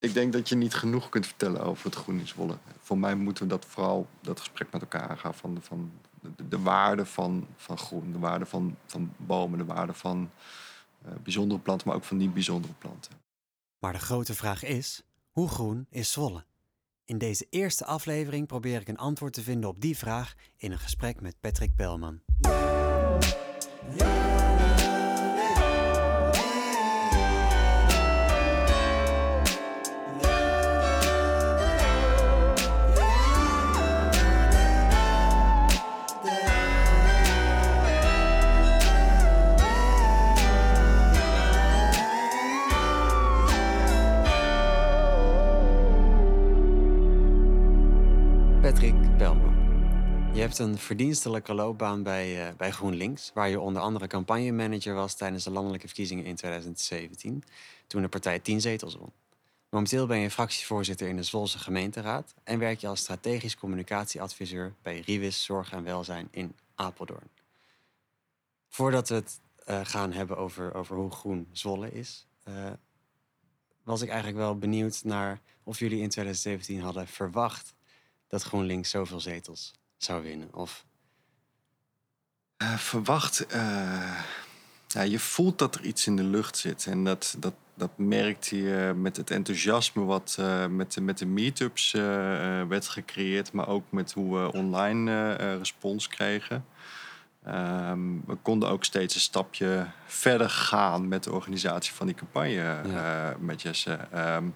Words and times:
Ik 0.00 0.14
denk 0.14 0.32
dat 0.32 0.48
je 0.48 0.54
niet 0.54 0.74
genoeg 0.74 1.08
kunt 1.08 1.26
vertellen 1.26 1.60
over 1.60 1.84
het 1.84 1.94
groen 1.94 2.18
in 2.18 2.28
Zwolle. 2.28 2.58
Voor 2.80 2.98
mij 2.98 3.14
moeten 3.14 3.42
we 3.42 3.48
dat 3.48 3.64
vooral 3.64 4.06
dat 4.20 4.38
gesprek 4.38 4.72
met 4.72 4.80
elkaar 4.80 5.08
aangaan 5.08 5.34
van, 5.34 5.54
de, 5.54 5.60
van 5.60 5.92
de, 6.20 6.48
de 6.48 6.58
waarde 6.58 7.06
van, 7.06 7.46
van 7.56 7.78
groen, 7.78 8.12
de 8.12 8.18
waarde 8.18 8.46
van, 8.46 8.76
van 8.86 9.12
bomen, 9.16 9.58
de 9.58 9.64
waarde 9.64 9.92
van 9.92 10.30
uh, 11.06 11.12
bijzondere 11.22 11.60
planten, 11.60 11.88
maar 11.88 11.96
ook 11.96 12.04
van 12.04 12.16
niet 12.16 12.34
bijzondere 12.34 12.72
planten. 12.78 13.12
Maar 13.78 13.92
de 13.92 13.98
grote 13.98 14.34
vraag 14.34 14.62
is: 14.64 15.02
hoe 15.30 15.48
groen 15.48 15.86
is 15.90 16.12
Zwolle? 16.12 16.44
In 17.04 17.18
deze 17.18 17.46
eerste 17.50 17.84
aflevering 17.84 18.46
probeer 18.46 18.80
ik 18.80 18.88
een 18.88 18.98
antwoord 18.98 19.32
te 19.32 19.42
vinden 19.42 19.70
op 19.70 19.80
die 19.80 19.96
vraag 19.96 20.34
in 20.56 20.72
een 20.72 20.78
gesprek 20.78 21.20
met 21.20 21.40
Patrick 21.40 21.74
Pelman. 21.74 22.20
Je 23.96 24.19
hebt 50.56 50.62
een 50.62 50.78
verdienstelijke 50.78 51.54
loopbaan 51.54 52.02
bij, 52.02 52.48
uh, 52.48 52.54
bij 52.56 52.70
GroenLinks, 52.70 53.30
waar 53.34 53.48
je 53.48 53.60
onder 53.60 53.82
andere 53.82 54.06
campagnemanager 54.06 54.94
was 54.94 55.14
tijdens 55.14 55.44
de 55.44 55.50
landelijke 55.50 55.86
verkiezingen 55.86 56.24
in 56.24 56.34
2017, 56.34 57.44
toen 57.86 58.02
de 58.02 58.08
partij 58.08 58.38
10 58.38 58.60
zetels 58.60 58.94
won. 58.94 59.12
Momenteel 59.68 60.06
ben 60.06 60.18
je 60.18 60.30
fractievoorzitter 60.30 61.08
in 61.08 61.16
de 61.16 61.22
Zwolse 61.22 61.58
gemeenteraad 61.58 62.34
en 62.44 62.58
werk 62.58 62.80
je 62.80 62.86
als 62.86 63.00
strategisch 63.00 63.56
communicatieadviseur 63.56 64.74
bij 64.82 65.00
Riwis 65.00 65.44
Zorg 65.44 65.72
en 65.72 65.84
Welzijn 65.84 66.28
in 66.30 66.56
Apeldoorn. 66.74 67.30
Voordat 68.68 69.08
we 69.08 69.14
het 69.14 69.40
uh, 69.66 69.80
gaan 69.82 70.12
hebben 70.12 70.36
over, 70.36 70.74
over 70.74 70.96
hoe 70.96 71.10
groen 71.10 71.48
Zwolle 71.52 71.90
is, 71.90 72.26
uh, 72.48 72.54
was 73.82 74.02
ik 74.02 74.08
eigenlijk 74.08 74.38
wel 74.38 74.58
benieuwd 74.58 75.04
naar 75.04 75.40
of 75.62 75.78
jullie 75.78 76.00
in 76.00 76.08
2017 76.08 76.80
hadden 76.80 77.06
verwacht 77.06 77.74
dat 78.28 78.42
GroenLinks 78.42 78.90
zoveel 78.90 79.20
zetels 79.20 79.78
zou 80.02 80.22
winnen? 80.22 80.48
Of... 80.54 80.84
Uh, 82.62 82.76
verwacht. 82.76 83.46
Uh, 83.54 84.20
ja, 84.86 85.02
je 85.02 85.18
voelt 85.18 85.58
dat 85.58 85.74
er 85.74 85.84
iets 85.84 86.06
in 86.06 86.16
de 86.16 86.24
lucht 86.24 86.56
zit. 86.56 86.86
En 86.86 87.04
dat, 87.04 87.36
dat, 87.38 87.54
dat 87.74 87.90
merkte 87.96 88.56
je 88.56 88.92
met 88.96 89.16
het 89.16 89.30
enthousiasme 89.30 90.04
wat 90.04 90.36
uh, 90.40 90.66
met, 90.66 90.92
de, 90.92 91.00
met 91.00 91.18
de 91.18 91.26
meetups 91.26 91.92
werd 92.68 92.88
gecreëerd, 92.88 93.52
maar 93.52 93.68
ook 93.68 93.84
met 93.90 94.12
hoe 94.12 94.38
we 94.38 94.52
online 94.52 95.32
respons 95.56 96.08
kregen. 96.08 96.64
Um, 97.48 98.22
we 98.26 98.34
konden 98.34 98.68
ook 98.68 98.84
steeds 98.84 99.14
een 99.14 99.20
stapje 99.20 99.86
verder 100.06 100.50
gaan 100.50 101.08
met 101.08 101.24
de 101.24 101.32
organisatie 101.32 101.92
van 101.92 102.06
die 102.06 102.16
campagne 102.16 102.80
ja. 102.86 103.36
met 103.38 103.62
Jesse. 103.62 103.98
Um, 104.14 104.54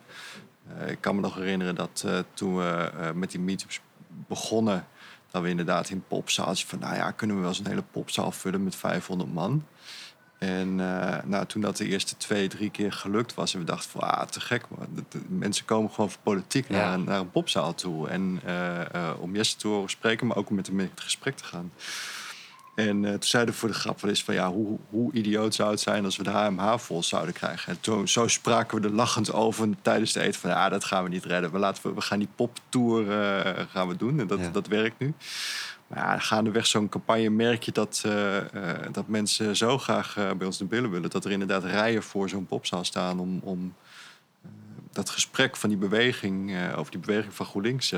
ik 0.86 1.00
kan 1.00 1.14
me 1.14 1.20
nog 1.20 1.34
herinneren 1.34 1.74
dat 1.74 2.06
toen 2.34 2.56
we 2.56 2.92
met 3.14 3.30
die 3.30 3.40
meetups 3.40 3.80
begonnen, 4.08 4.86
dat 5.34 5.42
we 5.42 5.48
inderdaad 5.48 5.88
in 5.88 6.04
popzaaltje 6.08 6.66
van, 6.66 6.78
nou 6.78 6.94
ja, 6.94 7.10
kunnen 7.10 7.36
we 7.36 7.42
wel 7.42 7.50
eens 7.50 7.60
een 7.60 7.66
hele 7.66 7.84
popzaal 7.90 8.32
vullen 8.32 8.64
met 8.64 8.76
500 8.76 9.34
man. 9.34 9.64
En 10.38 10.78
uh, 10.78 11.16
nou, 11.24 11.46
toen 11.46 11.60
dat 11.60 11.76
de 11.76 11.86
eerste 11.86 12.16
twee, 12.16 12.48
drie 12.48 12.70
keer 12.70 12.92
gelukt 12.92 13.34
was, 13.34 13.54
en 13.54 13.60
we 13.60 13.64
dachten 13.66 13.90
van, 13.90 14.00
ah, 14.00 14.26
te 14.26 14.40
gek 14.40 14.64
man. 14.68 15.06
De, 15.08 15.20
mensen 15.28 15.64
komen 15.64 15.90
gewoon 15.90 16.10
voor 16.10 16.22
politiek 16.22 16.68
naar, 16.68 16.94
een, 16.94 17.04
naar 17.04 17.20
een 17.20 17.30
popzaal 17.30 17.74
toe. 17.74 18.08
En 18.08 18.40
uh, 18.46 18.80
uh, 18.94 19.10
om 19.18 19.36
Jesse 19.36 19.56
te 19.56 19.68
horen 19.68 19.90
spreken, 19.90 20.26
maar 20.26 20.36
ook 20.36 20.48
om 20.48 20.56
met 20.56 20.66
hem 20.66 20.80
in 20.80 20.90
het 20.94 21.00
gesprek 21.00 21.36
te 21.36 21.44
gaan. 21.44 21.72
En 22.74 23.02
uh, 23.02 23.10
toen 23.10 23.22
zeiden 23.22 23.54
we 23.54 23.60
voor 23.60 23.68
de 23.68 23.74
grap 23.74 24.00
wel 24.00 24.10
eens 24.10 24.24
van 24.24 24.34
ja, 24.34 24.50
hoe, 24.50 24.78
hoe 24.90 25.12
idioot 25.12 25.54
zou 25.54 25.70
het 25.70 25.80
zijn 25.80 26.04
als 26.04 26.16
we 26.16 26.22
de 26.22 26.30
HMH 26.30 26.78
vol 26.78 27.02
zouden 27.02 27.34
krijgen. 27.34 27.72
En 27.72 27.80
toen, 27.80 28.08
zo 28.08 28.28
spraken 28.28 28.80
we 28.80 28.86
er 28.88 28.94
lachend 28.94 29.32
over 29.32 29.68
tijdens 29.82 30.12
de 30.12 30.20
eten 30.20 30.40
van 30.40 30.50
ja, 30.50 30.68
dat 30.68 30.84
gaan 30.84 31.02
we 31.02 31.08
niet 31.08 31.24
redden. 31.24 31.52
We, 31.52 31.58
laten 31.58 31.82
we, 31.82 31.94
we 31.94 32.00
gaan 32.00 32.18
die 32.18 32.28
poptour 32.34 33.02
uh, 33.02 33.64
gaan 33.70 33.88
we 33.88 33.96
doen 33.96 34.20
en 34.20 34.26
dat, 34.26 34.40
dat 34.52 34.66
werkt 34.66 34.98
nu. 34.98 35.14
Maar 35.86 35.98
ja, 35.98 36.18
gaandeweg 36.18 36.66
zo'n 36.66 36.88
campagne 36.88 37.30
merk 37.30 37.62
je 37.62 37.72
dat, 37.72 38.02
uh, 38.06 38.36
dat 38.92 39.08
mensen 39.08 39.56
zo 39.56 39.78
graag 39.78 40.14
bij 40.14 40.46
ons 40.46 40.58
de 40.58 40.64
billen 40.64 40.90
willen. 40.90 41.10
Dat 41.10 41.24
er 41.24 41.30
inderdaad 41.30 41.64
rijen 41.64 42.02
voor 42.02 42.28
zo'n 42.28 42.46
popzaal 42.46 42.84
staan 42.84 43.20
om, 43.20 43.40
om 43.42 43.74
dat 44.92 45.10
gesprek 45.10 45.56
van 45.56 45.68
die 45.68 45.78
beweging, 45.78 46.56
over 46.76 46.90
die 46.90 47.00
beweging 47.00 47.34
van 47.34 47.46
GroenLinks 47.46 47.88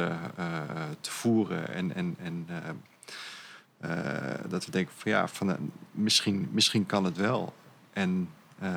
te 1.00 1.10
voeren. 1.10 1.74
En, 1.74 1.94
en, 1.94 2.16
en 2.22 2.46
uh, 3.84 3.90
dat 4.48 4.64
we 4.64 4.70
denken 4.70 4.94
van 4.96 5.12
ja, 5.12 5.28
van, 5.28 5.48
uh, 5.50 5.54
misschien, 5.90 6.48
misschien 6.52 6.86
kan 6.86 7.04
het 7.04 7.16
wel. 7.16 7.54
En 7.92 8.28
uh, 8.62 8.74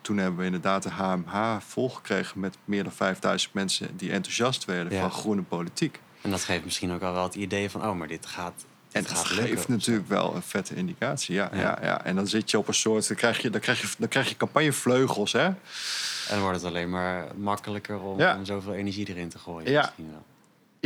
toen 0.00 0.16
hebben 0.16 0.38
we 0.38 0.44
inderdaad 0.44 0.82
de 0.82 0.90
HMH 0.90 1.56
volgekregen 1.60 2.40
met 2.40 2.56
meer 2.64 2.82
dan 2.82 2.92
5000 2.92 3.54
mensen 3.54 3.96
die 3.96 4.10
enthousiast 4.10 4.64
werden 4.64 4.92
ja. 4.92 5.00
van 5.00 5.10
groene 5.10 5.42
politiek. 5.42 6.00
En 6.20 6.30
dat 6.30 6.44
geeft 6.44 6.64
misschien 6.64 6.92
ook 6.92 7.02
al 7.02 7.12
wel 7.12 7.22
het 7.22 7.34
idee 7.34 7.70
van, 7.70 7.86
oh, 7.86 7.96
maar 7.96 8.08
dit 8.08 8.26
gaat. 8.26 8.64
En 8.92 9.02
dat 9.02 9.24
geeft 9.24 9.68
natuurlijk 9.68 10.08
wel 10.08 10.34
een 10.34 10.42
vette 10.42 10.74
indicatie. 10.74 11.34
Ja, 11.34 11.50
ja. 11.52 11.60
Ja, 11.60 11.78
ja. 11.82 12.04
En 12.04 12.16
dan 12.16 12.26
zit 12.26 12.50
je 12.50 12.58
op 12.58 12.68
een 12.68 12.74
soort. 12.74 13.08
Dan 13.08 13.16
krijg 13.16 13.38
je, 13.42 13.50
dan 13.50 13.60
krijg 13.60 13.80
je, 13.80 13.88
dan 13.98 14.08
krijg 14.08 14.28
je 14.28 14.36
campagnevleugels. 14.36 15.32
Hè? 15.32 15.44
En 15.44 15.56
dan 16.28 16.40
wordt 16.40 16.56
het 16.56 16.66
alleen 16.66 16.90
maar 16.90 17.26
makkelijker 17.36 18.00
om, 18.00 18.22
om 18.22 18.44
zoveel 18.44 18.74
energie 18.74 19.08
erin 19.08 19.28
te 19.28 19.38
gooien. 19.38 19.70
Ja. 19.70 19.80
Misschien 19.80 20.10
wel. 20.10 20.24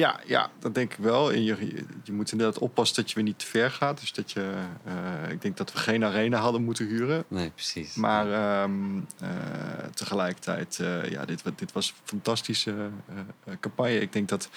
Ja, 0.01 0.21
ja, 0.27 0.51
dat 0.59 0.75
denk 0.75 0.93
ik 0.93 0.99
wel. 0.99 1.33
En 1.33 1.45
je, 1.45 1.85
je 2.03 2.13
moet 2.13 2.33
inderdaad 2.33 2.59
oppassen 2.59 2.97
dat 2.97 3.09
je 3.09 3.15
weer 3.15 3.25
niet 3.25 3.39
te 3.39 3.47
ver 3.47 3.71
gaat. 3.71 4.01
Dus 4.01 4.13
dat 4.13 4.33
je, 4.33 4.53
uh, 4.87 5.31
ik 5.31 5.43
denk 5.43 5.57
dat 5.57 5.73
we 5.73 5.79
geen 5.79 6.05
arena 6.05 6.39
hadden 6.39 6.65
moeten 6.65 6.87
huren. 6.87 7.25
Nee, 7.29 7.51
precies. 7.51 7.95
Maar 7.95 8.63
um, 8.63 9.07
uh, 9.23 9.29
tegelijkertijd, 9.95 10.79
uh, 10.81 11.11
ja, 11.11 11.25
dit, 11.25 11.43
dit 11.57 11.73
was 11.73 11.89
een 11.89 11.95
fantastische 12.05 12.91
campagne. 13.61 14.01
Ik 14.01 14.13
denk 14.13 14.29
dat 14.29 14.49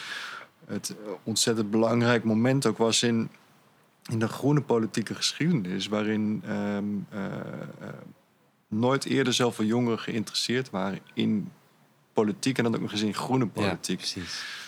het 0.66 0.96
ontzettend 1.24 1.72
belangrijk 1.72 2.24
moment 2.24 2.66
ook 2.66 2.78
was 2.78 3.04
in, 3.04 3.30
in 4.12 4.20
de 4.20 4.28
groene 4.28 4.62
politieke 4.62 5.16
geschiedenis. 5.16 5.88
Waarin 5.88 6.44
um, 6.50 7.08
nooit 8.68 9.06
eerder 9.06 9.34
zoveel 9.34 9.66
jongeren 9.66 10.00
geïnteresseerd 10.00 10.70
waren 10.70 11.00
in 11.14 11.52
politiek. 12.14 12.58
En 12.58 12.64
dan 12.64 12.76
ook 12.76 12.82
nog 12.82 12.92
eens 12.92 13.02
in 13.02 13.14
groene 13.14 13.48
politiek. 13.48 14.00
Ja, 14.00 14.12
precies. 14.14 14.62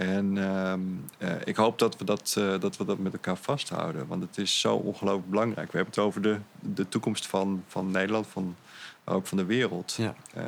En 0.00 0.36
uh, 0.36 0.72
uh, 1.18 1.34
ik 1.44 1.56
hoop 1.56 1.78
dat 1.78 1.96
we 1.96 2.04
dat, 2.04 2.34
uh, 2.38 2.60
dat 2.60 2.76
we 2.76 2.84
dat 2.84 2.98
met 2.98 3.12
elkaar 3.12 3.36
vasthouden. 3.36 4.06
Want 4.06 4.22
het 4.22 4.38
is 4.38 4.60
zo 4.60 4.74
ongelooflijk 4.74 5.30
belangrijk. 5.30 5.72
We 5.72 5.76
hebben 5.76 5.94
het 5.94 6.04
over 6.04 6.22
de, 6.22 6.38
de 6.60 6.88
toekomst 6.88 7.26
van, 7.26 7.64
van 7.66 7.90
Nederland, 7.90 8.26
van, 8.26 8.56
maar 9.04 9.14
ook 9.14 9.26
van 9.26 9.36
de 9.36 9.44
wereld. 9.44 9.94
Ja. 9.94 10.14
Uh, 10.36 10.44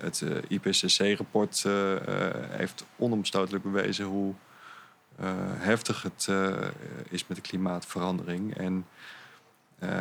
het 0.00 0.24
IPCC-rapport 0.48 1.64
heeft 2.48 2.84
onomstotelijk 2.96 3.64
bewezen 3.64 4.04
hoe 4.04 4.34
heftig 5.58 6.02
het 6.02 6.28
is 7.08 7.26
met 7.26 7.36
de 7.36 7.42
klimaatverandering. 7.42 8.56
En 8.56 8.86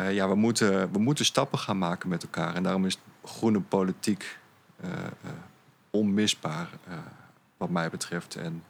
ja, 0.10 0.28
we 0.28 0.36
moeten, 0.36 0.92
we 0.92 1.00
moeten 1.00 1.26
stappen 1.26 1.60
gaan 1.60 1.78
maken 1.78 2.10
met 2.10 2.24
elkaar. 2.24 2.56
En 2.56 2.64
daarom 2.64 2.86
is 2.86 2.98
groene 3.24 3.62
politiek 3.62 4.38
onmisbaar 5.90 6.70
wat 7.58 7.70
mij 7.70 7.90
betreft. 7.90 8.36
En 8.36 8.64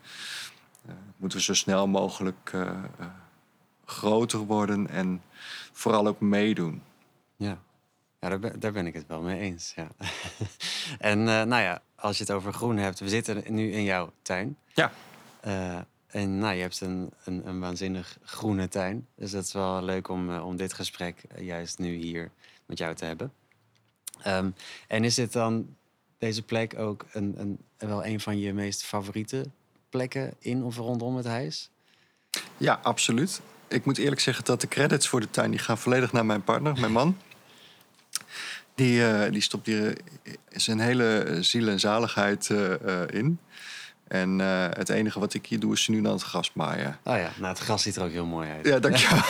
uh, 0.88 0.94
moeten 1.18 1.38
we 1.38 1.44
zo 1.44 1.53
snel 1.53 1.88
mogelijk 1.88 2.51
uh, 2.56 2.62
uh, 3.00 3.06
groter 3.85 4.40
worden 4.40 4.90
en 4.90 5.22
vooral 5.72 6.07
ook 6.07 6.19
meedoen. 6.19 6.84
Ja, 7.35 7.57
ja 8.19 8.29
daar, 8.29 8.40
ben, 8.40 8.59
daar 8.59 8.72
ben 8.72 8.88
ik 8.88 8.94
het 8.94 9.07
wel 9.07 9.22
mee 9.22 9.40
eens. 9.40 9.73
Ja. 9.75 9.88
en 11.12 11.23
nou 11.23 11.62
ja, 11.62 11.81
als 11.96 12.18
je 12.18 12.23
het 12.23 12.31
over 12.31 12.53
groen 12.53 12.78
hebt, 12.78 13.00
we 13.00 13.09
zitten 13.09 13.43
nu 13.53 13.72
in 13.72 13.84
jouw 13.84 14.11
tuin. 14.22 14.58
Ja. 14.73 14.91
en 16.08 16.38
nou, 16.38 16.55
je 16.55 16.61
hebt 16.61 16.81
een, 16.81 17.11
een, 17.23 17.47
een, 17.47 17.59
waanzinnig 17.59 18.17
groene 18.23 18.67
tuin. 18.67 19.08
Dus 19.16 19.31
dat 19.31 19.43
is 19.43 19.53
wel 19.53 19.84
leuk 19.84 20.08
om, 20.08 20.38
om 20.38 20.55
dit 20.55 20.73
gesprek 20.73 21.23
juist 21.38 21.79
nu 21.79 21.93
hier 21.93 22.31
met 22.66 22.78
jou 22.78 22.96
te 22.96 23.05
hebben. 23.05 23.34
Um, 24.28 24.55
en 24.88 25.03
is 25.03 25.16
dit 25.16 25.34
dan 25.34 25.76
deze 26.26 26.42
plek 26.42 26.80
ook 26.80 27.06
een, 27.12 27.36
een, 27.38 27.60
wel 27.78 28.06
een 28.06 28.20
van 28.20 28.40
je 28.40 28.54
meest 28.54 28.84
favoriete 28.84 29.46
plekken 29.90 30.34
in 30.40 30.64
of 30.64 30.78
rondom 30.78 31.16
het 31.16 31.26
huis? 31.26 31.70
Ja, 32.58 32.80
absoluut. 32.84 33.42
Ik 33.68 33.86
moet 33.86 33.98
eerlijk 33.98 34.22
zeggen 34.22 34.46
dat 34.46 34.62
de 34.62 34.68
credits 34.68 35.08
voor 35.08 35.22
de 35.22 35.30
tuin 35.30 35.52
die 35.52 35.60
gaan 35.60 35.78
volledig 35.78 36.12
naar 36.12 36.26
mijn 36.26 36.44
partner, 36.44 36.80
mijn 36.80 36.92
man. 36.92 37.18
Die, 38.76 39.00
uh, 39.00 39.32
die 39.32 39.42
stopt 39.42 39.66
hier 39.66 39.98
zijn 40.50 40.80
hele 40.80 41.38
ziel 41.40 41.68
en 41.68 41.80
zaligheid 41.80 42.50
uh, 42.50 42.70
uh, 42.86 43.02
in. 43.10 43.40
En 44.08 44.40
het 44.40 44.90
enige 44.90 45.20
wat 45.20 45.34
ik 45.34 45.46
hier 45.46 45.60
doe 45.60 45.74
is 45.74 45.88
nu 45.88 45.98
aan 45.98 46.12
het 46.12 46.22
gras 46.22 46.54
maaien. 46.54 47.00
Oh 47.04 47.18
ja, 47.18 47.32
nou 47.38 47.48
het 47.48 47.60
gras 47.60 47.82
ziet 47.82 47.96
er 47.96 48.04
ook 48.04 48.12
heel 48.12 48.26
mooi 48.26 48.50
uit. 48.50 48.66
Ja, 48.66 48.80
dankjewel. 48.80 49.24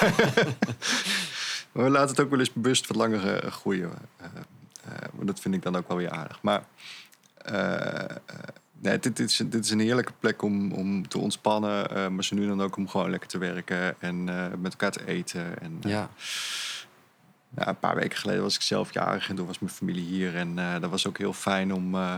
we 1.84 1.90
laten 1.90 2.10
het 2.10 2.20
ook 2.20 2.30
wel 2.30 2.40
eens 2.40 2.54
bewust 2.54 2.88
wat 2.88 2.98
langer 2.98 3.52
groeien. 3.52 3.92
Uh, 4.22 4.28
dat 5.22 5.40
vind 5.40 5.56
ik 5.56 5.62
dan 5.64 5.76
ook 5.76 5.88
wel 5.88 5.98
weer 5.98 6.10
aardig. 6.12 6.42
Maar 6.42 6.64
eh, 7.38 8.04
eh, 8.04 8.10
nee, 8.80 9.00
dit, 9.00 9.16
dit, 9.18 9.30
is, 9.30 9.38
dit 9.46 9.66
is 9.66 9.72
een 9.72 9.80
heerlijke 9.80 10.14
plek 10.20 10.42
om, 10.42 10.72
om 10.72 11.08
te 11.08 11.18
ontspannen. 11.18 11.90
eh, 11.96 12.08
maar 12.08 12.24
zo 12.24 12.36
nu 12.36 12.48
dan 12.48 12.62
ook 12.62 12.76
om 12.78 12.88
gewoon 12.88 13.10
lekker 13.10 13.30
te 13.30 13.38
werken 13.38 14.02
en 14.02 14.30
eh, 14.30 14.46
met 14.60 14.72
elkaar 14.72 14.92
te 14.92 15.06
eten. 15.08 15.62
En, 15.62 15.78
eh, 15.82 15.92
Ja. 15.92 16.10
ja, 17.58 17.68
een 17.68 17.80
paar 17.80 17.96
weken 17.96 18.18
geleden 18.18 18.42
was 18.44 18.56
ik 18.56 18.62
zelf 18.62 18.94
jarig 18.94 19.30
en 19.30 19.36
toen 19.36 19.48
was 19.48 19.60
mijn 19.60 19.72
familie 19.74 20.06
hier. 20.06 20.36
En 20.36 20.60
eh, 20.60 20.80
dat 20.80 20.90
was 20.90 21.08
ook 21.08 21.18
heel 21.18 21.34
fijn 21.34 21.74
om 21.74 21.96
eh, 21.96 22.16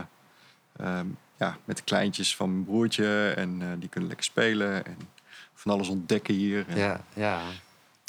ehm, 0.76 1.06
ja, 1.38 1.56
met 1.64 1.76
de 1.76 1.82
kleintjes 1.82 2.36
van 2.36 2.50
mijn 2.52 2.64
broertje. 2.64 3.32
En 3.36 3.62
eh, 3.62 3.68
die 3.78 3.88
kunnen 3.88 4.08
lekker 4.08 4.26
spelen 4.26 4.84
en 4.86 4.96
van 5.54 5.72
alles 5.72 5.88
ontdekken 5.88 6.34
hier. 6.34 6.64
En, 6.68 6.76
Ja, 6.78 7.00
ja. 7.14 7.40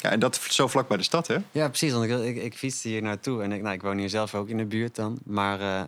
Ja, 0.00 0.10
en 0.10 0.20
dat 0.20 0.36
zo 0.36 0.66
vlak 0.68 0.88
bij 0.88 0.96
de 0.96 1.02
stad, 1.02 1.26
hè? 1.26 1.36
ja, 1.52 1.68
precies. 1.68 1.92
Want 1.92 2.04
ik, 2.04 2.36
ik, 2.36 2.42
ik 2.42 2.54
fietste 2.54 2.88
hier 2.88 3.02
naartoe 3.02 3.42
en 3.42 3.52
ik, 3.52 3.62
nou, 3.62 3.74
ik 3.74 3.82
woon 3.82 3.98
hier 3.98 4.08
zelf 4.08 4.34
ook 4.34 4.48
in 4.48 4.56
de 4.56 4.64
buurt 4.66 4.94
dan. 4.94 5.18
Maar 5.24 5.60
eh, 5.60 5.82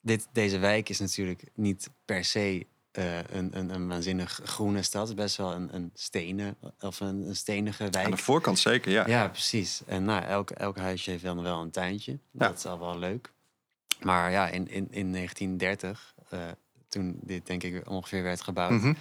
dit, 0.00 0.28
deze 0.32 0.58
wijk 0.58 0.88
is 0.88 0.98
natuurlijk 0.98 1.42
niet 1.54 1.90
per 2.04 2.24
se 2.24 2.66
eh, 2.92 3.18
een, 3.18 3.58
een, 3.58 3.74
een 3.74 3.88
waanzinnig 3.88 4.40
groene 4.44 4.82
stad. 4.82 5.08
Het 5.08 5.18
is 5.18 5.24
best 5.24 5.36
wel 5.36 5.52
een, 5.52 5.74
een 5.74 5.90
stenen 5.94 6.56
of 6.80 7.00
een, 7.00 7.28
een 7.28 7.36
stenige 7.36 7.88
wijk. 7.90 8.04
Aan 8.04 8.10
de 8.10 8.16
voorkant 8.16 8.58
zeker, 8.58 8.92
ja. 8.92 9.06
Ja, 9.06 9.28
precies. 9.28 9.82
En 9.86 10.04
nou, 10.04 10.24
elk, 10.24 10.50
elk 10.50 10.76
huisje 10.78 11.10
heeft 11.10 11.22
dan 11.24 11.42
wel 11.42 11.60
een 11.60 11.70
tuintje. 11.70 12.12
Ja. 12.12 12.46
Dat 12.48 12.56
is 12.56 12.66
al 12.66 12.78
wel 12.78 12.98
leuk. 12.98 13.32
Maar 14.00 14.30
ja, 14.30 14.48
in, 14.48 14.68
in, 14.68 14.88
in 14.90 15.12
1930, 15.12 16.14
eh, 16.28 16.38
toen 16.88 17.18
dit 17.22 17.46
denk 17.46 17.62
ik 17.62 17.90
ongeveer 17.90 18.22
werd 18.22 18.40
gebouwd, 18.40 18.70
Mhm. 18.70 18.94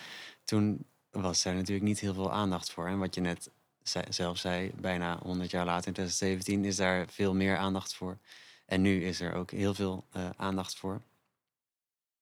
toen 0.44 0.86
was 1.12 1.46
er 1.46 1.54
natuurlijk 1.54 1.86
niet 1.88 2.00
heel 2.00 2.14
veel 2.14 2.32
aandacht 2.32 2.72
voor. 2.72 2.88
En 2.88 3.00
wat 3.00 3.16
je 3.16 3.22
net 3.22 3.50
zelf 4.10 4.38
zei, 4.38 4.72
bijna 4.76 5.20
100 5.24 5.52
jaar 5.52 5.66
later, 5.66 5.88
in 5.88 5.94
2017, 5.94 6.66
is 6.66 6.76
daar 6.76 7.06
veel 7.10 7.34
meer 7.34 7.58
aandacht 7.58 7.96
voor. 7.96 8.18
En 8.66 8.82
nu 8.82 9.06
is 9.06 9.22
er 9.22 9.34
ook 9.34 9.52
heel 9.52 9.74
veel 9.74 10.06
eh, 10.12 10.30
aandacht 10.36 10.76
voor. 10.76 11.02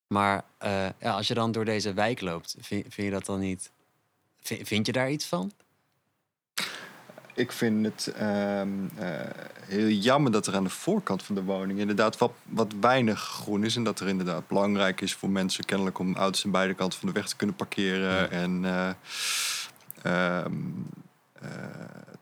Maar 0.08 0.44
eh, 0.58 0.86
ja, 1.00 1.12
als 1.12 1.28
je 1.28 1.34
dan 1.34 1.52
door 1.52 1.66
deze 1.66 1.94
wijk 1.94 2.22
loopt, 2.22 2.56
vind, 2.60 2.86
vind 2.94 3.08
je 3.08 3.14
dat 3.14 3.26
dan 3.26 3.40
niet. 3.40 3.72
Vind, 4.42 4.68
vind 4.68 4.86
je 4.86 4.92
daar 4.92 5.12
iets 5.12 5.26
van? 5.26 5.52
Ik 7.36 7.52
vind 7.52 7.86
het 7.86 8.08
ehm, 8.08 8.70
eh, 8.96 9.10
heel 9.66 9.88
jammer 9.88 10.32
dat 10.32 10.48
er 10.48 10.56
aan 10.56 10.64
de 10.64 10.70
voorkant 10.70 11.24
van 11.24 11.36
de 11.36 11.44
woning 11.44 11.80
inderdaad 11.80 12.18
wat, 12.18 12.32
wat 12.44 12.74
weinig 12.80 13.20
groen 13.20 13.64
is. 13.64 13.76
En 13.76 13.84
dat 13.84 14.00
er 14.00 14.08
inderdaad 14.08 14.48
belangrijk 14.48 15.02
is 15.02 15.14
voor 15.14 15.30
mensen 15.30 15.66
kennelijk 15.66 16.00
om 16.00 16.16
auto's 16.16 16.46
aan 16.46 16.52
beide 16.52 16.74
kanten 16.74 17.00
van 17.00 17.08
de 17.08 17.14
weg 17.14 17.28
te 17.28 17.36
kunnen 17.36 17.56
parkeren. 17.56 18.12
Ja. 18.12 18.28
En 18.30 18.66
eh, 18.66 18.90
ehm, 20.02 20.46
eh, 20.46 20.52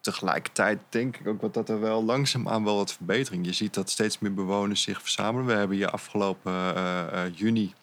tegelijkertijd 0.02 0.80
denk 0.90 1.18
ik 1.18 1.28
ook 1.28 1.42
wat 1.42 1.54
dat 1.54 1.70
er 1.70 1.80
wel 1.80 2.04
langzaamaan 2.04 2.64
wel 2.64 2.76
wat 2.76 2.94
verbetering. 2.94 3.46
Je 3.46 3.54
ziet 3.54 3.74
dat 3.74 3.90
steeds 3.90 4.20
meer 4.20 4.34
bewoners 4.34 4.82
zich 4.82 5.02
verzamelen. 5.02 5.46
We 5.48 5.54
hebben 5.54 5.78
hier 5.78 5.90
afgelopen 5.90 6.52
eh, 6.54 7.26
eh, 7.26 7.32
juni 7.36 7.74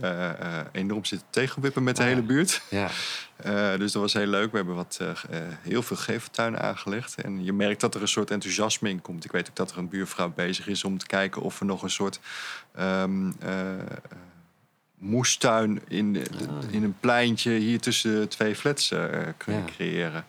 eh, 0.00 0.30
enorm 0.72 1.04
zitten 1.04 1.26
tegenwippen 1.30 1.82
met 1.82 1.96
de 1.96 2.02
Ah, 2.02 2.08
hele 2.08 2.22
buurt. 2.22 2.62
Ja, 2.70 2.88
dus 3.78 3.92
dat 3.92 4.02
was 4.02 4.12
heel 4.12 4.26
leuk. 4.26 4.50
We 4.50 4.56
hebben 4.56 4.74
wat, 4.74 5.00
heel 5.62 5.82
veel 5.82 5.96
geveltuinen 5.96 6.60
aangelegd. 6.60 7.14
En 7.14 7.44
je 7.44 7.52
merkt 7.52 7.80
dat 7.80 7.94
er 7.94 8.02
een 8.02 8.08
soort 8.08 8.30
enthousiasme 8.30 8.88
in 8.88 9.00
komt. 9.02 9.24
Ik 9.24 9.32
weet 9.32 9.48
ook 9.48 9.56
dat 9.56 9.70
er 9.70 9.78
een 9.78 9.88
buurvrouw 9.88 10.32
bezig 10.34 10.66
is 10.66 10.84
om 10.84 10.98
te 10.98 11.06
kijken 11.06 11.42
of 11.42 11.58
we 11.58 11.64
nog 11.64 11.82
een 11.82 11.90
soort 11.90 12.20
ehm, 12.74 13.32
eh, 13.40 13.72
eh, 13.72 13.78
moestuin 14.98 15.80
in, 15.88 16.16
Ah. 16.48 16.72
in 16.72 16.82
een 16.84 16.96
pleintje 17.00 17.50
hier 17.50 17.80
tussen 17.80 18.20
de 18.20 18.28
twee 18.28 18.54
flats 18.56 18.88
kunnen 19.36 19.64
Ja. 19.66 19.70
creëren. 19.76 20.24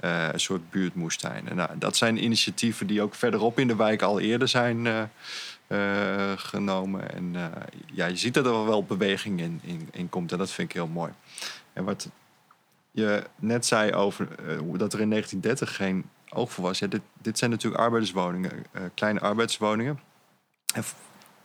Eh, 0.00 0.28
een 0.32 0.40
soort 0.40 0.70
buurtmoestuin. 0.70 1.48
En 1.48 1.56
nou, 1.56 1.70
dat 1.78 1.96
zijn 1.96 2.24
initiatieven 2.24 2.86
die 2.86 3.02
ook 3.02 3.14
verderop 3.14 3.58
in 3.58 3.68
de 3.68 3.76
wijk 3.76 4.02
al 4.02 4.20
eerder 4.20 4.48
zijn 4.48 4.86
eh, 4.86 5.02
eh, 5.66 6.38
genomen. 6.38 7.14
En 7.14 7.34
ja, 7.92 8.06
je 8.06 8.16
ziet 8.16 8.34
dat 8.34 8.46
er 8.46 8.64
wel 8.64 8.84
beweging 8.84 9.40
in, 9.40 9.60
in, 9.62 9.88
in 9.92 10.08
komt. 10.08 10.32
En 10.32 10.38
dat 10.38 10.50
vind 10.50 10.68
ik 10.68 10.74
heel 10.74 10.86
mooi. 10.86 11.12
En 11.72 11.84
wat 11.84 12.08
je 12.90 13.24
net 13.36 13.66
zei 13.66 13.92
over 13.92 14.28
hoe 14.58 14.78
dat 14.78 14.92
er 14.92 15.00
in 15.00 15.10
1930 15.10 15.76
geen 15.76 16.04
oog 16.28 16.52
voor 16.52 16.64
was. 16.64 16.78
Dit, 16.78 17.00
dit 17.22 17.38
zijn 17.38 17.50
natuurlijk 17.50 17.82
arbeiderswoningen, 17.82 18.66
kleine 18.94 19.20
arbeiderswoningen. 19.20 20.00
En 20.74 20.84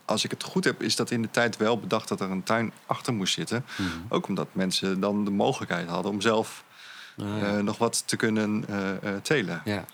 als 0.05 0.23
ik 0.23 0.31
het 0.31 0.43
goed 0.43 0.63
heb, 0.63 0.81
is 0.81 0.95
dat 0.95 1.11
in 1.11 1.21
de 1.21 1.31
tijd 1.31 1.57
wel 1.57 1.79
bedacht 1.79 2.07
dat 2.07 2.21
er 2.21 2.31
een 2.31 2.43
tuin 2.43 2.71
achter 2.85 3.13
moest 3.13 3.33
zitten. 3.33 3.65
Mhm. 3.77 3.89
Ook 4.09 4.27
omdat 4.27 4.47
mensen 4.51 4.99
dan 4.99 5.25
de 5.25 5.31
mogelijkheid 5.31 5.87
hadden 5.87 6.11
om 6.11 6.21
zelf 6.21 6.63
ja. 7.15 7.57
eh, 7.57 7.63
nog 7.63 7.77
wat 7.77 8.07
te 8.07 8.15
kunnen 8.15 8.65
eh, 8.67 8.91
eh, 8.91 9.21
telen. 9.21 9.61
ja. 9.65 9.85